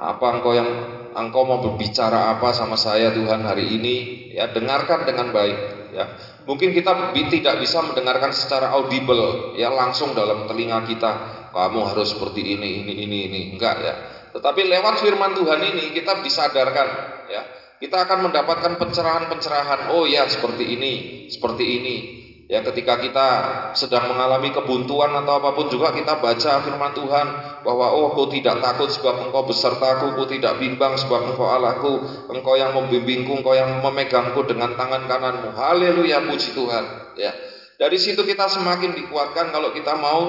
[0.00, 0.68] apa engkau yang
[1.12, 3.96] engkau mau berbicara apa sama saya Tuhan hari ini?
[4.32, 5.58] Ya, dengarkan dengan baik,
[5.92, 6.04] ya.
[6.48, 11.43] Mungkin kita tidak bisa mendengarkan secara audible, ya langsung dalam telinga kita.
[11.54, 13.94] Kamu harus seperti ini, ini, ini, ini, enggak ya.
[14.34, 16.88] Tetapi lewat firman Tuhan ini kita disadarkan,
[17.30, 17.42] ya
[17.78, 19.94] kita akan mendapatkan pencerahan-pencerahan.
[19.94, 20.92] Oh ya, seperti ini,
[21.30, 21.96] seperti ini.
[22.44, 23.28] Ya, ketika kita
[23.72, 27.26] sedang mengalami kebuntuan atau apa pun juga kita baca firman Tuhan
[27.64, 32.54] bahwa oh aku tidak takut sebab engkau besertaku, aku tidak bimbang sebab engkau Allahku, engkau
[32.60, 35.56] yang membimbingku, engkau yang memegangku dengan tangan kananmu.
[35.56, 36.84] Haleluya, puji Tuhan.
[37.16, 37.32] Ya.
[37.80, 40.20] Dari situ kita semakin dikuatkan kalau kita mau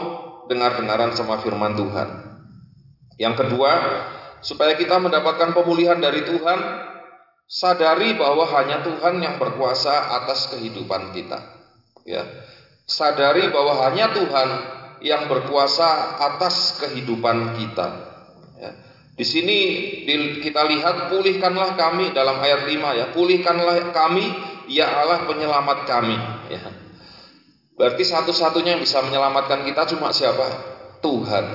[0.47, 2.09] dengar-dengaran sama firman Tuhan.
[3.15, 3.71] Yang kedua,
[4.43, 6.59] supaya kita mendapatkan pemulihan dari Tuhan,
[7.45, 11.45] Sadari bahwa hanya Tuhan yang berkuasa atas kehidupan kita.
[12.01, 12.25] Ya.
[12.89, 14.49] Sadari bahwa hanya Tuhan
[15.05, 17.87] yang berkuasa atas kehidupan kita.
[18.57, 18.71] Ya.
[19.13, 19.57] Di sini
[20.41, 23.05] kita lihat pulihkanlah kami dalam ayat 5 ya.
[23.13, 24.25] Pulihkanlah kami
[24.65, 26.17] ya Allah penyelamat kami
[26.49, 26.84] ya.
[27.75, 30.47] Berarti satu-satunya yang bisa menyelamatkan kita cuma siapa?
[31.03, 31.45] Tuhan.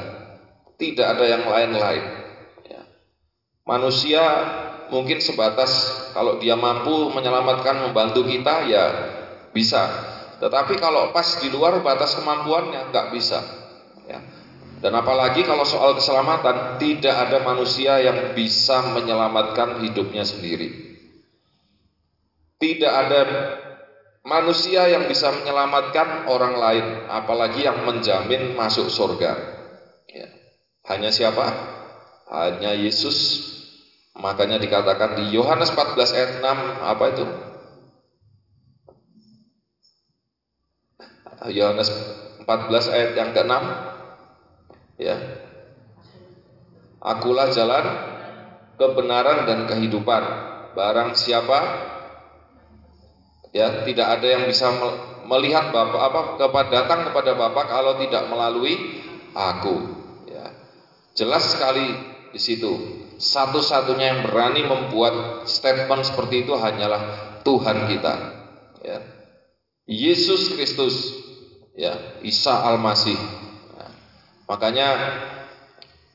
[0.77, 2.05] Tidak ada yang lain-lain.
[2.69, 2.85] Ya.
[3.65, 4.23] Manusia
[4.91, 5.71] mungkin sebatas
[6.13, 8.85] kalau dia mampu menyelamatkan membantu kita ya
[9.55, 9.87] bisa
[10.43, 13.39] tetapi kalau pas di luar batas kemampuannya nggak bisa
[14.11, 14.19] ya.
[14.83, 20.99] dan apalagi kalau soal keselamatan tidak ada manusia yang bisa menyelamatkan hidupnya sendiri
[22.59, 23.21] tidak ada
[24.31, 29.35] manusia yang bisa menyelamatkan orang lain apalagi yang menjamin masuk surga
[30.07, 30.31] ya.
[30.87, 31.51] hanya siapa
[32.31, 33.51] hanya Yesus
[34.21, 36.45] Makanya dikatakan di Yohanes 14 ayat 6
[36.83, 37.25] apa itu?
[41.57, 41.89] Yohanes
[42.45, 43.55] 14 ayat yang ke-6
[45.01, 45.17] ya.
[47.01, 47.85] Akulah jalan
[48.77, 50.23] kebenaran dan kehidupan.
[50.77, 51.59] Barang siapa
[53.51, 54.71] ya tidak ada yang bisa
[55.27, 59.03] melihat Bapak apa kepada datang kepada Bapak kalau tidak melalui
[59.35, 59.77] aku
[60.31, 60.47] ya.
[61.15, 61.87] Jelas sekali
[62.31, 68.15] di situ satu-satunya yang berani membuat statement seperti itu hanyalah Tuhan kita.
[68.81, 68.99] Ya.
[69.85, 70.97] Yesus Kristus,
[71.77, 73.21] ya, Isa Al-Masih.
[73.77, 73.87] Ya.
[74.49, 74.89] Makanya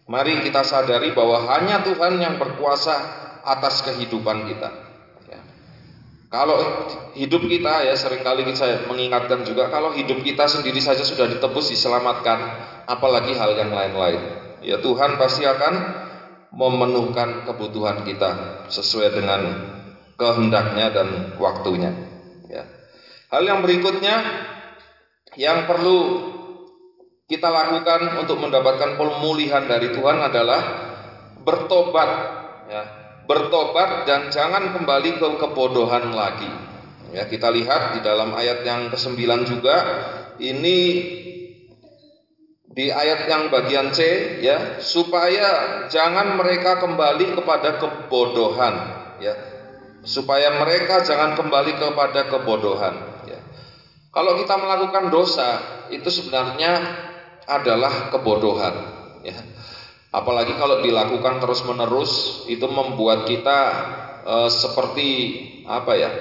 [0.09, 2.97] mari kita sadari bahwa hanya Tuhan yang berkuasa
[3.45, 4.84] atas kehidupan kita.
[6.35, 6.59] Kalau
[7.15, 11.71] hidup kita ya sering kali saya mengingatkan juga kalau hidup kita sendiri saja sudah ditebus
[11.71, 12.59] diselamatkan,
[12.91, 14.19] apalagi hal yang lain-lain.
[14.59, 15.73] Ya Tuhan pasti akan
[16.51, 19.47] memenuhkan kebutuhan kita sesuai dengan
[20.19, 21.07] kehendaknya dan
[21.39, 21.95] waktunya.
[22.51, 22.67] Ya.
[23.31, 24.19] Hal yang berikutnya
[25.39, 26.19] yang perlu
[27.31, 30.61] kita lakukan untuk mendapatkan pemulihan dari Tuhan adalah
[31.47, 32.09] bertobat,
[32.67, 33.04] ya.
[33.25, 36.49] Bertobat dan jangan kembali ke kebodohan lagi.
[37.13, 39.75] Ya, kita lihat di dalam ayat yang ke-9 juga
[40.41, 40.79] ini
[42.75, 43.99] di ayat yang bagian C
[44.43, 48.75] ya supaya jangan mereka kembali kepada kebodohan
[49.21, 49.33] ya.
[50.05, 53.39] Supaya mereka jangan kembali kepada kebodohan ya.
[54.13, 55.49] Kalau kita melakukan dosa
[55.89, 56.77] itu sebenarnya
[57.49, 58.75] adalah kebodohan
[59.25, 59.54] ya
[60.15, 63.59] apalagi kalau dilakukan terus menerus itu membuat kita
[64.23, 65.09] e, seperti
[65.67, 66.11] apa ya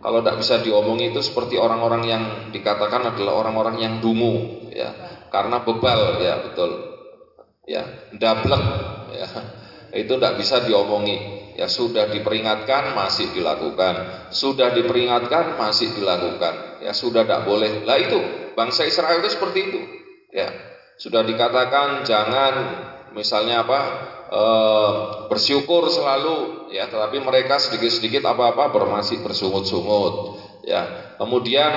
[0.00, 4.90] kalau tidak bisa diomongi itu seperti orang-orang yang dikatakan adalah orang-orang yang dungu ya.
[5.28, 6.70] Karena bebal ya betul.
[7.68, 7.84] Ya
[8.16, 8.64] dablek
[9.12, 9.28] ya.
[9.92, 11.52] Itu tidak bisa diomongi.
[11.60, 14.24] Ya sudah diperingatkan masih dilakukan.
[14.32, 16.80] Sudah diperingatkan masih dilakukan.
[16.80, 17.84] Ya sudah tidak boleh.
[17.84, 18.18] Lah itu
[18.56, 19.80] bangsa Israel itu seperti itu
[20.32, 20.48] ya.
[20.96, 22.52] Sudah dikatakan jangan
[23.16, 23.80] misalnya apa
[24.30, 24.42] e,
[25.30, 30.14] bersyukur selalu ya tetapi mereka sedikit-sedikit apa-apa bermasih bersungut-sungut
[30.64, 31.14] ya.
[31.20, 31.72] Kemudian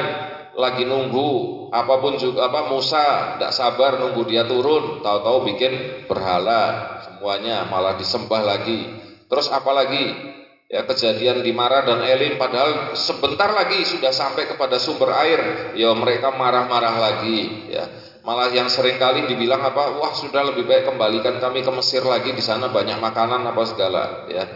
[0.53, 7.01] lagi nunggu apa pun juga apa Musa tidak sabar nunggu dia turun tahu-tahu bikin berhala
[7.01, 8.85] semuanya malah disembah lagi.
[9.25, 10.33] Terus apalagi
[10.69, 15.93] ya kejadian di Mara dan Elim padahal sebentar lagi sudah sampai kepada sumber air ya
[15.93, 17.85] mereka marah-marah lagi ya
[18.23, 22.31] malah yang sering kali dibilang apa wah sudah lebih baik kembalikan kami ke Mesir lagi
[22.31, 24.47] di sana banyak makanan apa segala ya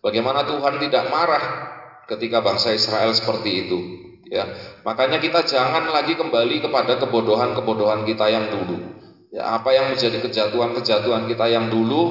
[0.00, 1.44] bagaimana Tuhan tidak marah
[2.10, 3.78] ketika bangsa Israel seperti itu.
[4.30, 4.46] Ya,
[4.86, 8.78] makanya kita jangan lagi kembali kepada kebodohan-kebodohan kita yang dulu.
[9.30, 12.02] Ya, apa yang menjadi kejatuhan-kejatuhan kita yang dulu,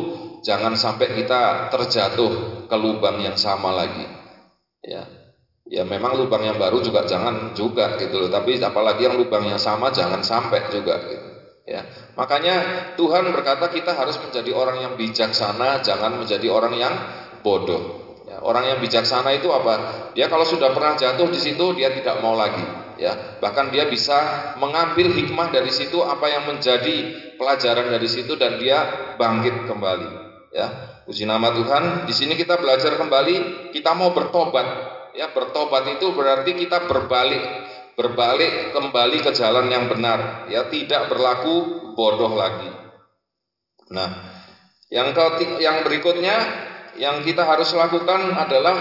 [0.43, 4.03] jangan sampai kita terjatuh ke lubang yang sama lagi.
[4.83, 5.07] Ya,
[5.69, 8.29] ya memang lubang yang baru juga jangan juga gitu loh.
[8.33, 11.27] Tapi apalagi yang lubang yang sama jangan sampai juga gitu.
[11.69, 11.85] Ya,
[12.17, 12.55] makanya
[12.97, 16.93] Tuhan berkata kita harus menjadi orang yang bijaksana, jangan menjadi orang yang
[17.45, 18.09] bodoh.
[18.41, 20.09] Orang yang bijaksana itu apa?
[20.17, 22.65] Dia kalau sudah pernah jatuh di situ dia tidak mau lagi,
[22.97, 23.37] ya.
[23.37, 24.17] Bahkan dia bisa
[24.57, 30.09] mengambil hikmah dari situ apa yang menjadi pelajaran dari situ dan dia bangkit kembali,
[30.55, 30.67] ya.
[31.05, 32.09] Puji nama Tuhan.
[32.09, 34.98] Di sini kita belajar kembali, kita mau bertobat.
[35.19, 37.43] Ya, bertobat itu berarti kita berbalik,
[37.99, 42.71] berbalik kembali ke jalan yang benar, ya, tidak berlaku bodoh lagi.
[43.91, 44.07] Nah,
[44.87, 46.39] yang ke, yang berikutnya
[46.95, 48.75] yang kita harus lakukan adalah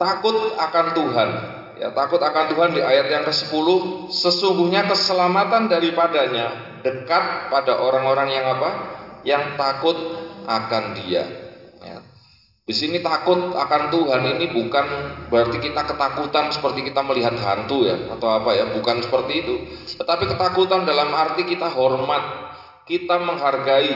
[0.00, 1.28] takut akan Tuhan.
[1.76, 3.68] Ya, takut akan Tuhan di ayat yang ke-10,
[4.08, 8.70] sesungguhnya keselamatan daripadanya dekat pada orang-orang yang apa?
[9.20, 9.96] Yang takut
[10.48, 11.41] akan Dia.
[12.62, 14.86] Di sini takut akan Tuhan ini bukan
[15.26, 19.54] berarti kita ketakutan seperti kita melihat hantu ya atau apa ya, bukan seperti itu.
[19.98, 22.22] Tetapi ketakutan dalam arti kita hormat,
[22.86, 23.90] kita menghargai,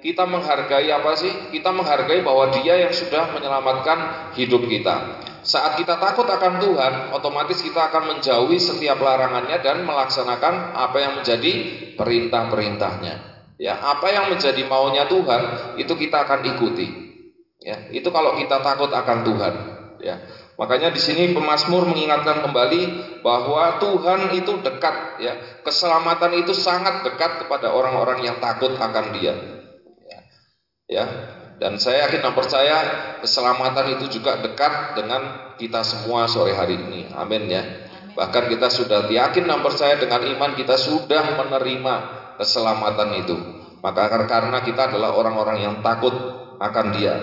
[0.00, 1.28] kita menghargai apa sih?
[1.52, 5.20] Kita menghargai bahwa Dia yang sudah menyelamatkan hidup kita.
[5.44, 11.12] Saat kita takut akan Tuhan, otomatis kita akan menjauhi setiap larangannya dan melaksanakan apa yang
[11.20, 11.52] menjadi
[12.00, 13.14] perintah-perintahnya.
[13.60, 17.05] Ya, apa yang menjadi maunya Tuhan itu kita akan ikuti.
[17.66, 19.54] Ya, itu kalau kita takut akan Tuhan.
[19.98, 20.22] Ya,
[20.54, 22.82] makanya di sini pemazmur mengingatkan kembali
[23.26, 25.18] bahwa Tuhan itu dekat.
[25.18, 25.34] Ya,
[25.66, 29.56] keselamatan itu sangat dekat kepada orang-orang yang takut akan Dia
[30.86, 31.04] ya
[31.58, 32.76] dan saya yakin dan percaya
[33.22, 37.62] keselamatan itu juga dekat dengan kita semua sore hari ini amin ya
[38.14, 41.94] bahkan kita sudah yakin dan percaya dengan iman kita sudah menerima
[42.38, 43.36] keselamatan itu
[43.82, 46.14] maka karena kita adalah orang-orang yang takut
[46.56, 47.16] akan dia ya.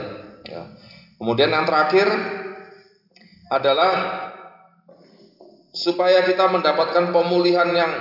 [1.24, 2.11] Kemudian yang terakhir
[3.47, 3.93] adalah
[5.71, 7.91] supaya kita mendapatkan pemulihan yang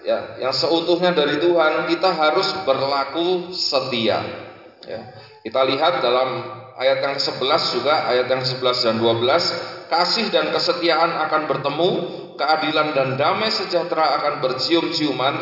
[0.00, 4.48] ya yang seutuhnya dari Tuhan kita harus berlaku setia
[4.88, 5.12] Ya.
[5.40, 6.28] Kita lihat dalam
[6.76, 9.44] ayat yang 11 juga, ayat yang 11 dan 12,
[9.92, 11.90] kasih dan kesetiaan akan bertemu,
[12.36, 15.34] keadilan dan damai sejahtera akan bercium-ciuman,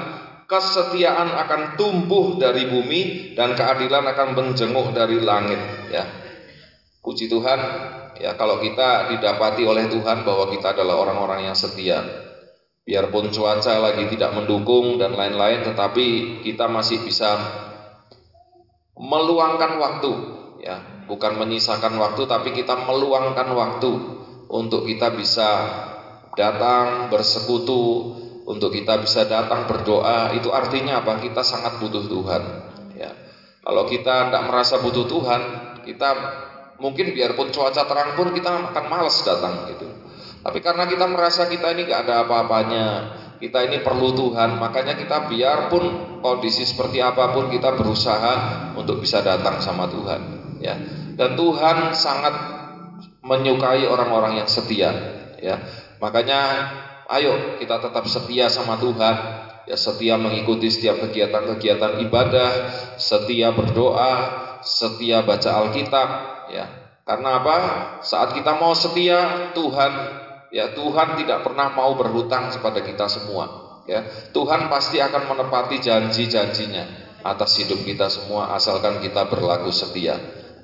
[0.51, 5.61] kesetiaan akan tumbuh dari bumi dan keadilan akan menjenguk dari langit,
[5.91, 6.05] ya.
[7.09, 7.57] Puji Tuhan,
[8.21, 12.05] ya kalau kita didapati oleh Tuhan bahwa kita adalah orang-orang yang setia.
[12.85, 17.41] Biarpun cuaca lagi tidak mendukung dan lain-lain tetapi kita masih bisa
[18.93, 20.13] meluangkan waktu
[20.61, 21.09] ya.
[21.09, 23.93] Bukan menyisakan waktu tapi kita meluangkan waktu
[24.53, 25.49] untuk kita bisa
[26.37, 30.37] datang bersekutu untuk kita bisa datang berdoa.
[30.37, 31.25] Itu artinya apa?
[31.25, 32.43] Kita sangat butuh Tuhan
[33.01, 33.17] ya.
[33.65, 35.41] Kalau kita tidak merasa butuh Tuhan
[35.89, 36.09] kita
[36.79, 39.87] mungkin biarpun cuaca terang pun kita akan malas datang gitu
[40.43, 42.87] tapi karena kita merasa kita ini gak ada apa-apanya
[43.39, 48.35] kita ini perlu Tuhan, makanya kita biarpun kondisi seperti apa pun kita berusaha
[48.75, 50.21] untuk bisa datang sama Tuhan,
[50.59, 50.75] ya.
[51.15, 52.35] Dan Tuhan sangat
[53.23, 54.91] menyukai orang-orang yang setia,
[55.39, 55.55] ya.
[56.03, 56.41] Makanya
[57.15, 59.17] ayo kita tetap setia sama Tuhan,
[59.71, 62.51] ya setia mengikuti setiap kegiatan-kegiatan ibadah,
[62.99, 64.15] setia berdoa,
[64.67, 66.09] setia baca Alkitab,
[66.53, 66.67] ya.
[67.09, 67.57] Karena apa?
[68.05, 69.93] Saat kita mau setia, Tuhan
[70.49, 73.77] Ya, Tuhan tidak pernah mau berhutang kepada kita semua.
[73.85, 80.17] Ya, Tuhan pasti akan menepati janji-janjinya atas hidup kita semua asalkan kita berlaku setia.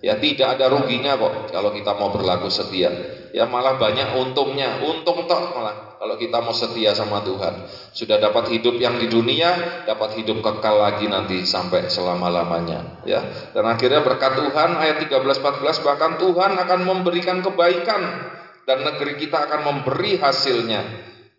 [0.04, 2.92] Ya, tidak ada ruginya kok kalau kita mau berlaku setia.
[3.32, 4.84] Ya, malah banyak untungnya.
[4.84, 7.64] Untung toh malah kalau kita mau setia sama Tuhan.
[7.96, 13.24] Sudah dapat hidup yang di dunia, dapat hidup kekal lagi nanti sampai selama-lamanya, ya.
[13.56, 18.02] Dan akhirnya berkat Tuhan ayat 13 14 bahkan Tuhan akan memberikan kebaikan
[18.68, 20.84] dan negeri kita akan memberi hasilnya.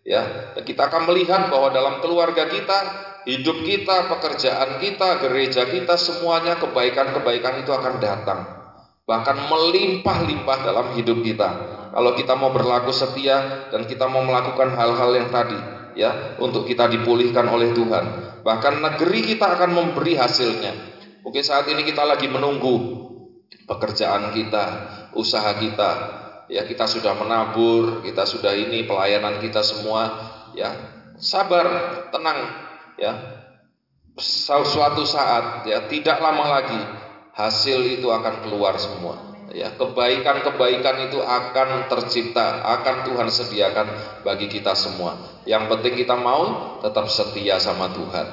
[0.02, 2.78] Ya, kita akan melihat bahwa dalam keluarga kita,
[3.30, 8.55] hidup kita, pekerjaan kita, gereja kita, semuanya kebaikan-kebaikan itu akan datang.
[9.06, 11.50] Bahkan melimpah-limpah dalam hidup kita.
[11.94, 15.56] Kalau kita mau berlaku setia dan kita mau melakukan hal-hal yang tadi,
[15.94, 18.06] ya, untuk kita dipulihkan oleh Tuhan.
[18.42, 20.74] Bahkan negeri kita akan memberi hasilnya.
[21.22, 23.06] Mungkin saat ini kita lagi menunggu
[23.70, 24.66] pekerjaan kita,
[25.14, 25.92] usaha kita,
[26.50, 30.10] ya kita sudah menabur, kita sudah ini pelayanan kita semua,
[30.54, 30.70] ya
[31.18, 31.66] sabar,
[32.10, 32.40] tenang,
[32.98, 33.14] ya
[34.16, 36.82] suatu saat ya tidak lama lagi
[37.36, 39.36] hasil itu akan keluar semua.
[39.56, 43.88] Ya, kebaikan-kebaikan itu akan tercipta, akan Tuhan sediakan
[44.26, 45.16] bagi kita semua.
[45.48, 48.28] Yang penting kita mau tetap setia sama Tuhan.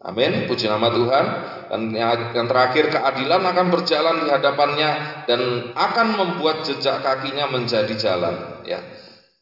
[0.00, 0.46] Amin.
[0.46, 1.24] Puji nama Tuhan.
[1.70, 4.90] Dan yang terakhir keadilan akan berjalan di hadapannya
[5.26, 5.40] dan
[5.74, 8.62] akan membuat jejak kakinya menjadi jalan.
[8.66, 8.80] Ya.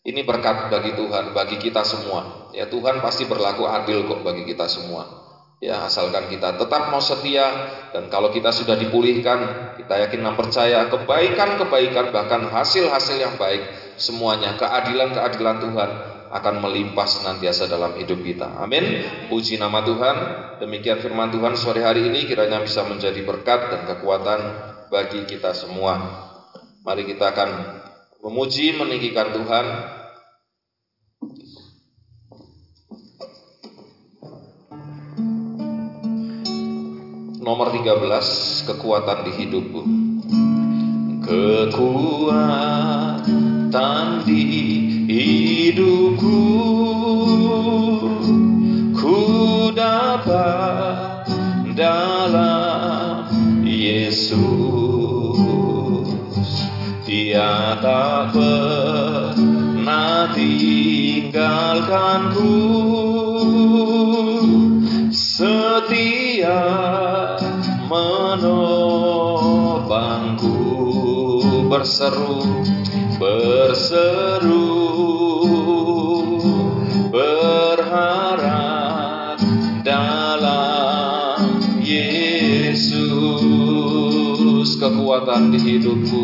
[0.06, 2.48] Ini berkat bagi Tuhan, bagi kita semua.
[2.56, 5.17] Ya Tuhan pasti berlaku adil kok bagi kita semua.
[5.58, 7.50] Ya asalkan kita tetap mau setia
[7.90, 13.66] dan kalau kita sudah dipulihkan, kita yakin dan percaya kebaikan-kebaikan bahkan hasil-hasil yang baik
[13.98, 15.90] semuanya keadilan-keadilan Tuhan
[16.30, 18.54] akan melimpah senantiasa dalam hidup kita.
[18.62, 19.02] Amin.
[19.26, 20.16] Puji nama Tuhan.
[20.62, 24.40] Demikian firman Tuhan sore hari ini kiranya bisa menjadi berkat dan kekuatan
[24.94, 25.98] bagi kita semua.
[26.86, 27.50] Mari kita akan
[28.22, 29.66] memuji meninggikan Tuhan
[37.48, 39.80] Nomor 13 Kekuatan di hidupku.
[41.24, 41.88] Kekuatan
[44.28, 44.44] di
[45.08, 46.44] hidupku.
[48.92, 49.16] Ku
[49.72, 51.24] dapat
[51.72, 53.32] dalam
[53.64, 54.36] Yesus.
[57.08, 62.60] Dia tak pernah tinggalkanku.
[65.08, 66.87] Setia
[71.78, 72.42] berseru
[73.22, 74.66] berseru
[77.14, 79.38] berharap
[79.86, 81.38] dalam
[81.78, 83.06] Yesus.
[84.78, 86.17] Kekuatan di hidupku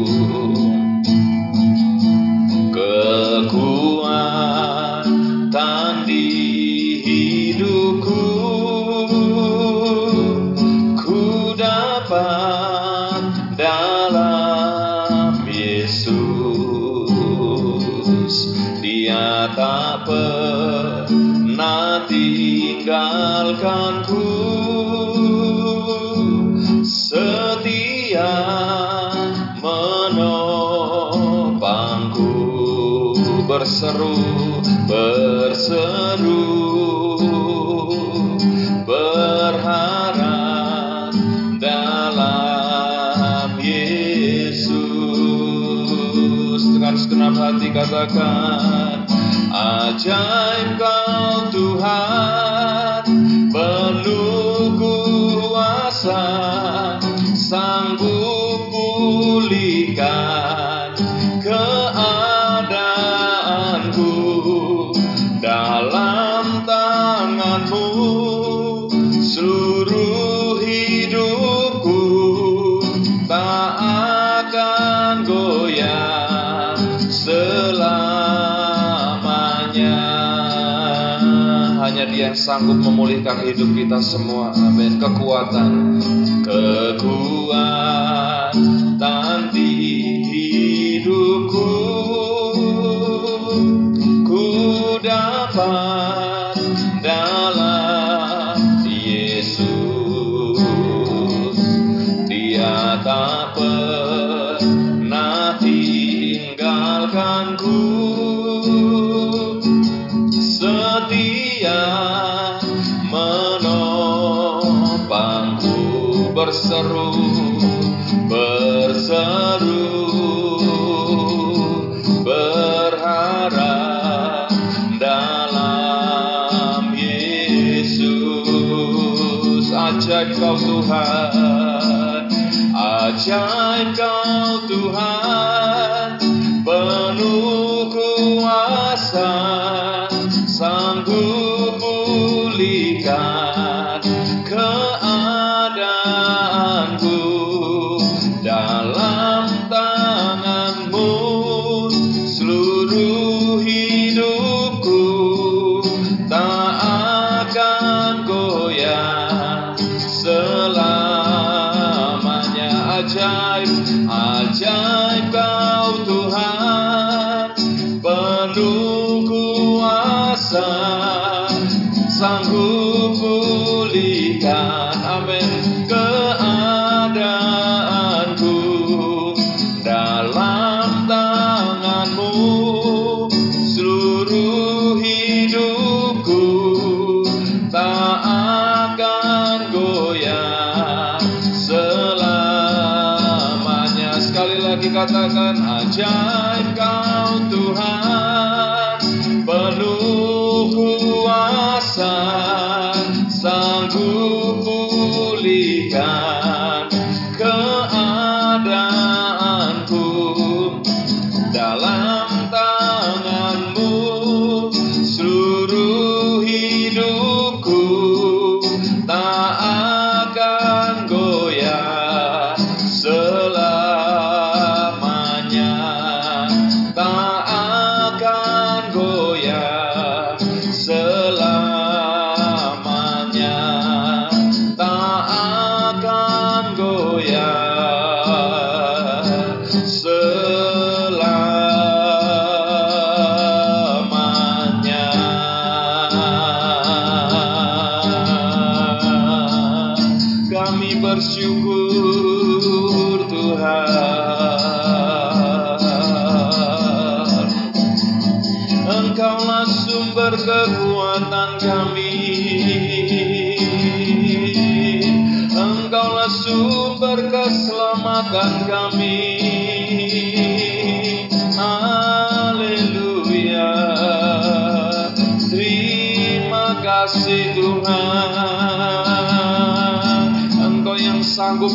[49.65, 50.74] Ajaib
[82.45, 84.53] sanggup memulihkan hidup kita semua.
[84.53, 85.01] Amin.
[85.01, 85.94] Kekuatan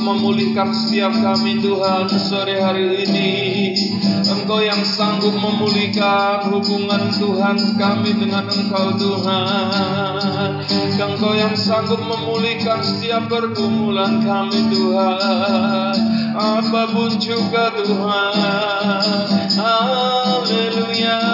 [0.09, 3.29] memulihkan setiap kami Tuhan sore hari ini.
[4.25, 10.65] Engkau yang sanggup memulihkan hubungan Tuhan kami dengan Engkau Tuhan.
[10.97, 15.93] Engkau yang sanggup memulihkan setiap pergumulan kami Tuhan.
[16.33, 18.33] Apa pun juga Tuhan.
[19.53, 21.28] Haleluya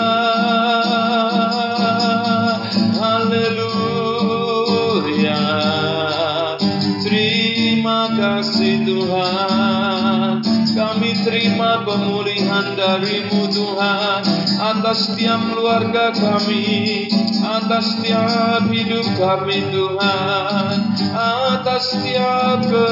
[11.86, 14.22] pemulihan darimu Tuhan.
[14.58, 17.08] Atas setiap keluarga kami
[17.46, 20.76] atas setiap hidup kami Tuhan.
[21.16, 22.88] Atas setiap ke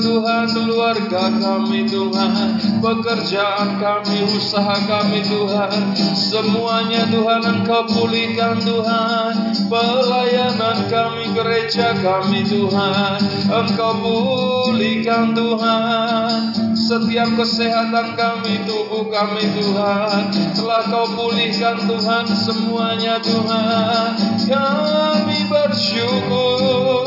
[0.00, 5.92] Tuhan keluarga kami Tuhan pekerjaan kami usaha kami Tuhan.
[6.16, 9.54] Semuanya Tuhan Engkau pulihkan Tuhan.
[9.68, 13.20] Pelayanan kami gereja kami Tuhan.
[13.52, 16.56] Engkau pulihkan Tuhan.
[16.74, 20.26] Setiap kesehatan kami, tubuh kami Tuhan.
[20.58, 24.18] Telah kau pulihkan Tuhan semuanya Tuhan.
[24.50, 26.98] Kami bersyukur.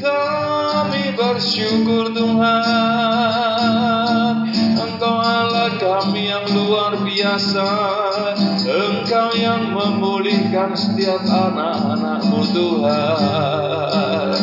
[0.00, 2.83] Kami bersyukur Tuhan
[7.34, 7.66] biasa
[8.62, 14.38] Engkau yang memulihkan setiap anak-anakmu Tuhan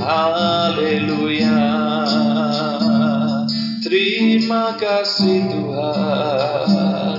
[0.00, 1.68] Haleluya
[3.84, 7.16] Terima kasih Tuhan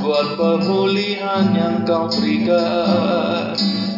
[0.00, 3.52] buat pemulihan yang kau berikan.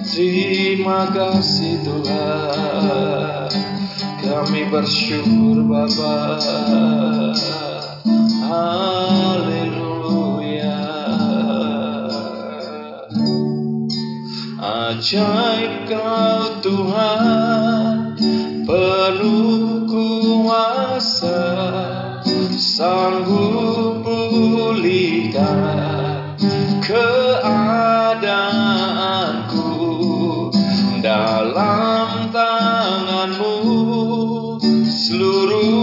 [0.06, 3.48] Terima kasih Tuhan,
[4.22, 6.36] kami bersyukur Bapa.
[8.44, 9.91] Haleluya.
[14.92, 18.12] Ajaib kau Tuhan,
[18.68, 21.40] penuh kuasa
[22.52, 25.40] sanggup pulihkan
[26.84, 27.72] keadaanku
[31.00, 33.56] dalam tanganmu
[34.84, 35.81] seluruh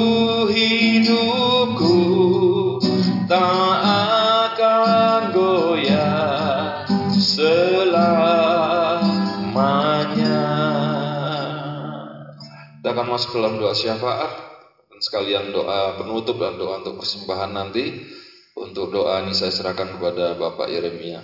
[13.10, 14.49] masuk dalam doa syafaat
[14.99, 17.86] sekalian doa penutup dan doa untuk persembahan nanti.
[18.60, 21.24] Untuk doa ini saya serahkan kepada Bapak Yeremia.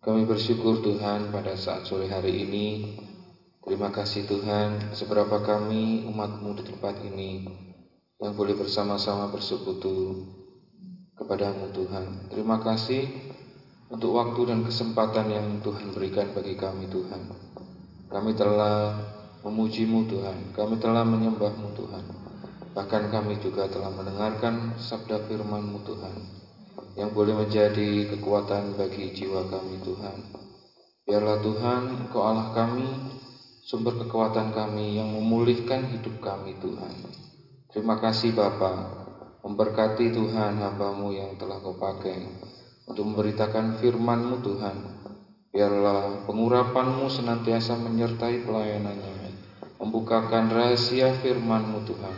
[0.00, 2.96] Kami bersyukur Tuhan pada saat sore hari ini.
[3.60, 7.65] Terima kasih Tuhan seberapa kami umatmu di tempat ini
[8.16, 10.24] yang boleh bersama-sama bersekutu
[11.20, 12.32] kepadamu Tuhan.
[12.32, 13.04] Terima kasih
[13.92, 17.28] untuk waktu dan kesempatan yang Tuhan berikan bagi kami Tuhan.
[18.08, 18.96] Kami telah
[19.44, 22.04] memujimu Tuhan, kami telah menyembahmu Tuhan.
[22.72, 26.16] Bahkan kami juga telah mendengarkan sabda firmanmu Tuhan,
[26.96, 30.16] yang boleh menjadi kekuatan bagi jiwa kami Tuhan.
[31.06, 32.88] Biarlah Tuhan, Engkau Allah kami,
[33.64, 37.25] sumber kekuatan kami yang memulihkan hidup kami Tuhan.
[37.76, 38.88] Terima kasih Bapak,
[39.44, 42.24] Memberkati Tuhan hambamu yang telah kau pakai
[42.88, 44.76] untuk memberitakan firman-Mu Tuhan.
[45.52, 49.28] Biarlah pengurapan-Mu senantiasa menyertai pelayanannya,
[49.76, 52.16] membukakan rahasia firman-Mu Tuhan.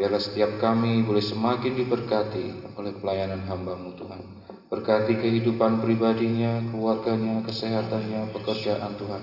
[0.00, 4.48] Biarlah setiap kami boleh semakin diberkati oleh pelayanan hamba-Mu Tuhan.
[4.72, 9.22] Berkati kehidupan pribadinya, keluarganya, kesehatannya, pekerjaan Tuhan.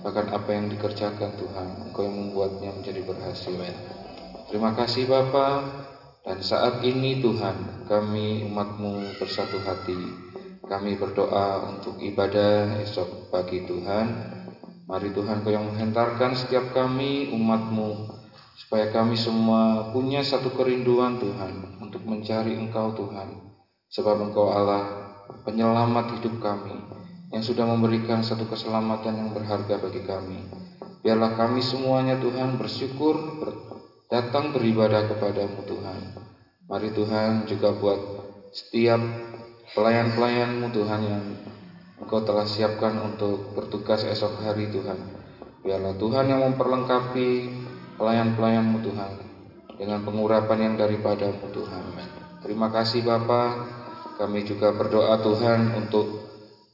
[0.00, 3.52] Bahkan apa yang dikerjakan Tuhan, Engkau yang membuatnya menjadi berhasil.
[4.48, 5.60] Terima kasih Bapa.
[6.24, 9.96] Dan saat ini Tuhan, kami umatmu bersatu hati.
[10.64, 14.06] Kami berdoa untuk ibadah esok pagi Tuhan.
[14.88, 18.08] Mari Tuhan Kau yang menghentarkan setiap kami umatmu
[18.56, 23.52] supaya kami semua punya satu kerinduan Tuhan untuk mencari Engkau Tuhan
[23.92, 25.12] sebab Engkau Allah
[25.44, 26.74] penyelamat hidup kami
[27.30, 30.40] yang sudah memberikan satu keselamatan yang berharga bagi kami
[31.06, 33.77] biarlah kami semuanya Tuhan bersyukur ber,
[34.08, 36.00] datang beribadah kepadamu Tuhan
[36.68, 38.00] mari Tuhan juga buat
[38.52, 39.00] setiap
[39.76, 41.24] pelayan-pelayanmu Tuhan yang
[41.98, 44.96] Engkau telah siapkan untuk bertugas esok hari Tuhan
[45.60, 47.28] biarlah Tuhan yang memperlengkapi
[47.98, 49.12] pelayan-pelayanmu Tuhan
[49.78, 51.84] dengan pengurapan yang daripadamu Tuhan.
[52.42, 53.66] Terima kasih Bapa.
[54.18, 56.26] Kami juga berdoa Tuhan untuk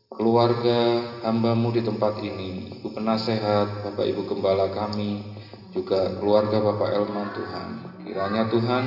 [0.09, 2.81] keluarga hambamu di tempat ini.
[2.81, 5.34] Ibu penasehat, Bapak Ibu Gembala kami,
[5.75, 7.69] juga keluarga Bapak Elman Tuhan.
[8.07, 8.85] Kiranya Tuhan,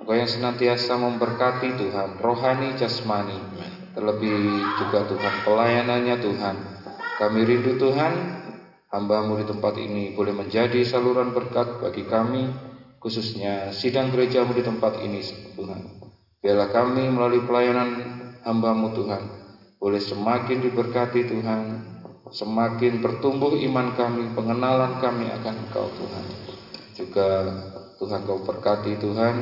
[0.00, 3.40] Engkau yang senantiasa memberkati Tuhan, rohani jasmani,
[3.92, 6.56] terlebih juga Tuhan pelayanannya Tuhan.
[7.20, 8.12] Kami rindu Tuhan
[8.90, 12.48] hambamu di tempat ini boleh menjadi saluran berkat bagi kami,
[13.00, 15.24] khususnya sidang gerejamu di tempat ini,
[15.56, 15.80] Tuhan.
[16.44, 17.88] Biarlah kami melalui pelayanan
[18.44, 19.22] hambamu Tuhan,
[19.80, 21.93] boleh semakin diberkati Tuhan,
[22.32, 26.24] semakin bertumbuh iman kami, pengenalan kami akan Engkau Tuhan.
[26.94, 27.28] Juga
[28.00, 29.34] Tuhan kau berkati Tuhan,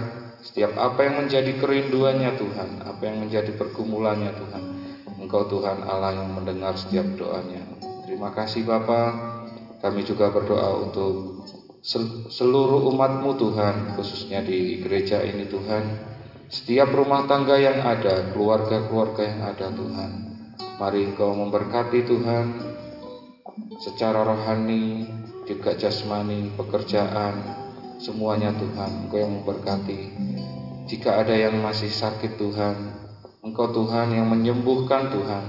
[0.43, 4.63] setiap apa yang menjadi kerinduannya Tuhan, apa yang menjadi pergumulannya Tuhan.
[5.23, 7.63] Engkau Tuhan Allah yang mendengar setiap doanya.
[8.03, 9.11] Terima kasih Bapak.
[9.79, 11.43] Kami juga berdoa untuk
[12.31, 16.11] seluruh umatmu Tuhan, khususnya di gereja ini Tuhan.
[16.53, 20.32] Setiap rumah tangga yang ada, keluarga-keluarga yang ada Tuhan.
[20.81, 22.47] Mari Engkau memberkati Tuhan
[23.77, 25.05] secara rohani,
[25.45, 27.35] juga jasmani, pekerjaan,
[28.01, 29.07] semuanya Tuhan.
[29.09, 30.01] Engkau yang memberkati.
[30.89, 32.77] Jika ada yang masih sakit Tuhan,
[33.45, 35.45] Engkau Tuhan yang menyembuhkan Tuhan.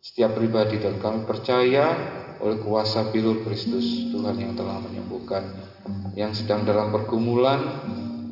[0.00, 1.92] Setiap pribadi dan kami percaya
[2.40, 5.44] oleh kuasa pilur Kristus Tuhan yang telah menyembuhkan
[6.16, 7.60] yang sedang dalam pergumulan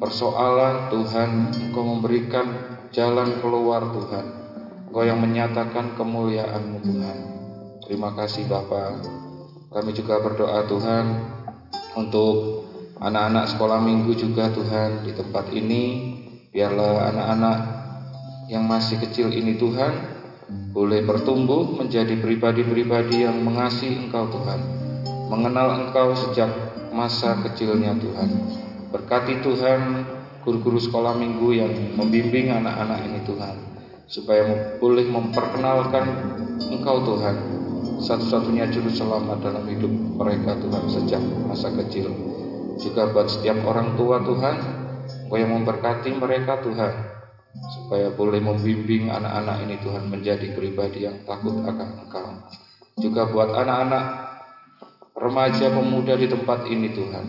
[0.01, 2.47] persoalan Tuhan Engkau memberikan
[2.89, 4.38] jalan keluar Tuhan
[4.89, 7.19] Engkau yang menyatakan kemuliaanmu Tuhan.
[7.85, 8.97] Terima kasih Bapa.
[9.69, 11.05] Kami juga berdoa Tuhan
[11.93, 12.65] untuk
[12.97, 15.85] anak-anak sekolah minggu juga Tuhan di tempat ini.
[16.49, 17.59] Biarlah anak-anak
[18.49, 19.93] yang masih kecil ini Tuhan
[20.73, 24.61] boleh bertumbuh menjadi pribadi-pribadi yang mengasihi Engkau Tuhan,
[25.29, 26.49] mengenal Engkau sejak
[26.97, 28.33] masa kecilnya Tuhan.
[28.89, 30.09] Berkati Tuhan
[30.49, 33.68] guru-guru sekolah minggu yang membimbing anak-anak ini Tuhan,
[34.09, 36.05] supaya boleh memperkenalkan
[36.73, 37.37] Engkau Tuhan,
[38.01, 42.11] satu-satunya juru selamat dalam hidup mereka Tuhan sejak masa kecil.
[42.81, 44.57] Juga buat setiap orang tua Tuhan,
[45.29, 46.93] yang memberkati mereka Tuhan,
[47.53, 52.29] supaya boleh membimbing anak-anak ini Tuhan menjadi pribadi yang takut akan Engkau.
[52.99, 54.05] Juga buat anak-anak
[55.19, 57.27] remaja pemuda di tempat ini Tuhan.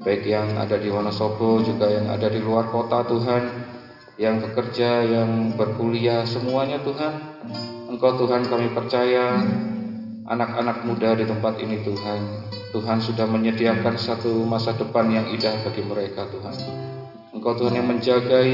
[0.00, 3.59] Baik yang ada di Wonosobo juga yang ada di luar kota Tuhan,
[4.20, 7.40] yang bekerja, yang berkuliah semuanya Tuhan.
[7.88, 9.40] Engkau Tuhan kami percaya
[10.28, 12.20] anak-anak muda di tempat ini Tuhan.
[12.76, 16.52] Tuhan sudah menyediakan satu masa depan yang indah bagi mereka Tuhan.
[17.32, 18.52] Engkau Tuhan yang menjagai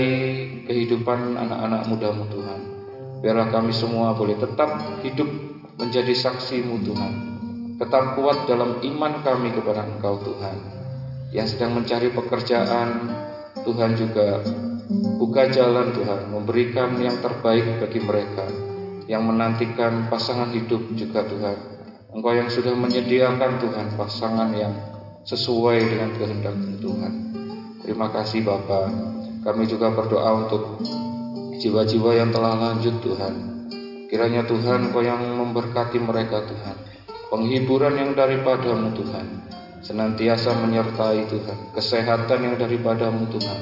[0.71, 2.61] kehidupan anak-anak mudamu Tuhan.
[3.27, 4.71] Biarlah kami semua boleh tetap
[5.03, 5.27] hidup
[5.83, 7.13] menjadi saksimu Tuhan.
[7.83, 10.57] Tetap kuat dalam iman kami kepada Engkau Tuhan.
[11.35, 13.11] Yang sedang mencari pekerjaan,
[13.67, 14.41] Tuhan juga
[14.91, 18.47] buka jalan Tuhan, memberikan yang terbaik bagi mereka.
[19.07, 21.59] Yang menantikan pasangan hidup juga Tuhan.
[22.11, 24.75] Engkau yang sudah menyediakan Tuhan pasangan yang
[25.23, 27.13] sesuai dengan kehendak Tuhan.
[27.87, 28.91] Terima kasih Bapa.
[29.47, 30.83] Kami juga berdoa untuk
[31.63, 33.35] jiwa-jiwa yang telah lanjut Tuhan.
[34.07, 36.77] Kiranya Tuhan Kau yang memberkati mereka Tuhan.
[37.27, 39.27] Penghiburan yang daripadamu Tuhan.
[39.87, 41.71] Senantiasa menyertai Tuhan.
[41.71, 43.61] Kesehatan yang daripadamu Tuhan.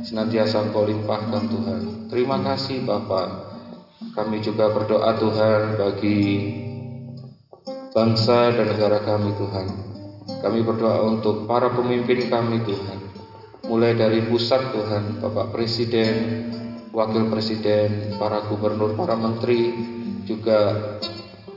[0.00, 1.80] Senantiasa Engkau limpahkan Tuhan.
[2.08, 3.52] Terima kasih Bapa.
[4.16, 6.20] Kami juga berdoa Tuhan bagi
[7.92, 9.66] bangsa dan negara kami Tuhan.
[10.40, 13.06] Kami berdoa untuk para pemimpin kami Tuhan
[13.66, 16.14] mulai dari pusat Tuhan, Bapak Presiden,
[16.94, 19.74] wakil presiden, para gubernur, para menteri,
[20.22, 20.74] juga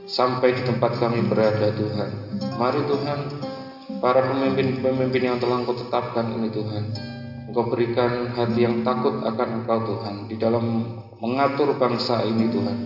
[0.04, 2.10] sampai di tempat kami berada Tuhan.
[2.58, 3.18] Mari Tuhan,
[4.00, 6.84] para pemimpin-pemimpin yang telah Engkau tetapkan ini Tuhan.
[7.52, 10.64] Engkau berikan hati yang takut akan Engkau Tuhan di dalam
[11.20, 12.76] mengatur bangsa ini Tuhan.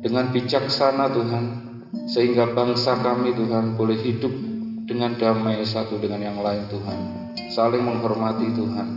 [0.00, 1.44] Dengan bijaksana Tuhan,
[2.08, 4.32] sehingga bangsa kami Tuhan boleh hidup
[4.88, 6.98] dengan damai satu dengan yang lain Tuhan.
[7.52, 8.88] Saling menghormati Tuhan.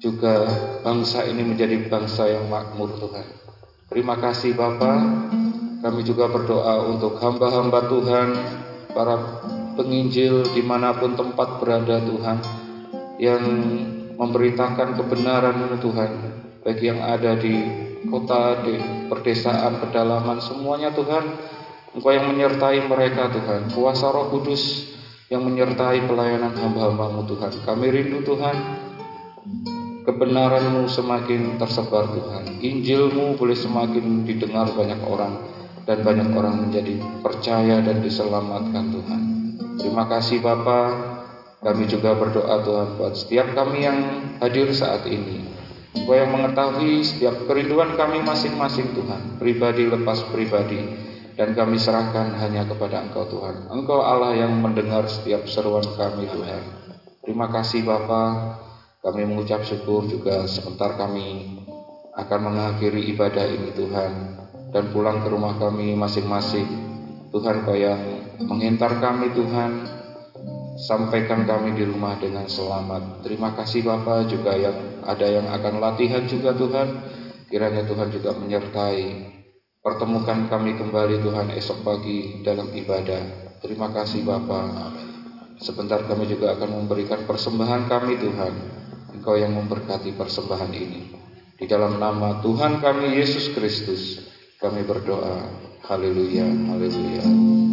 [0.00, 0.48] Juga
[0.80, 3.26] bangsa ini menjadi bangsa yang makmur Tuhan.
[3.92, 4.98] Terima kasih Bapak.
[5.80, 8.28] Kami juga berdoa untuk hamba-hamba Tuhan,
[8.92, 9.16] para
[9.80, 12.38] penginjil di mana pun tempat berada Tuhan,
[13.16, 13.40] yang
[14.20, 16.10] memberitakan kebenaran Tuhan,
[16.60, 17.56] bagi yang ada di
[18.12, 18.76] kota, di
[19.08, 21.24] perdesaan, pedalaman, semuanya Tuhan,
[21.90, 24.94] Engkau yang menyertai mereka Tuhan, kuasa roh kudus
[25.26, 27.66] yang menyertai pelayanan hamba-hambamu Tuhan.
[27.66, 28.54] Kami rindu Tuhan,
[30.06, 32.62] kebenaranmu semakin tersebar Tuhan.
[32.62, 35.34] Injilmu boleh semakin didengar banyak orang
[35.82, 36.94] dan banyak orang menjadi
[37.26, 39.39] percaya dan diselamatkan Tuhan.
[39.80, 40.88] Terima kasih Bapak.
[41.64, 43.98] Kami juga berdoa Tuhan buat setiap kami yang
[44.36, 45.48] hadir saat ini.
[45.96, 50.84] Engkau yang mengetahui setiap kerinduan kami masing-masing Tuhan, pribadi lepas pribadi,
[51.40, 53.72] dan kami serahkan hanya kepada Engkau Tuhan.
[53.72, 56.62] Engkau Allah yang mendengar setiap seruan kami Tuhan.
[57.24, 58.56] Terima kasih Bapa.
[59.00, 61.56] Kami mengucap syukur juga sebentar kami
[62.20, 64.12] akan mengakhiri ibadah ini Tuhan
[64.76, 66.68] dan pulang ke rumah kami masing-masing.
[67.32, 70.00] Tuhan Kau yang menghentar kami Tuhan
[70.80, 73.20] sampaikan kami di rumah dengan selamat.
[73.20, 76.88] Terima kasih Bapak juga yang ada yang akan latihan juga Tuhan.
[77.50, 79.28] Kiranya Tuhan juga menyertai.
[79.80, 83.52] Pertemukan kami kembali Tuhan esok pagi dalam ibadah.
[83.60, 84.96] Terima kasih Bapak.
[85.60, 88.54] Sebentar kami juga akan memberikan persembahan kami Tuhan.
[89.20, 91.12] Engkau yang memberkati persembahan ini.
[91.60, 94.24] Di dalam nama Tuhan kami Yesus Kristus
[94.56, 95.44] kami berdoa.
[95.84, 97.69] Haleluya, haleluya.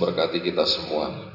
[0.00, 1.29] memberkati kita semua.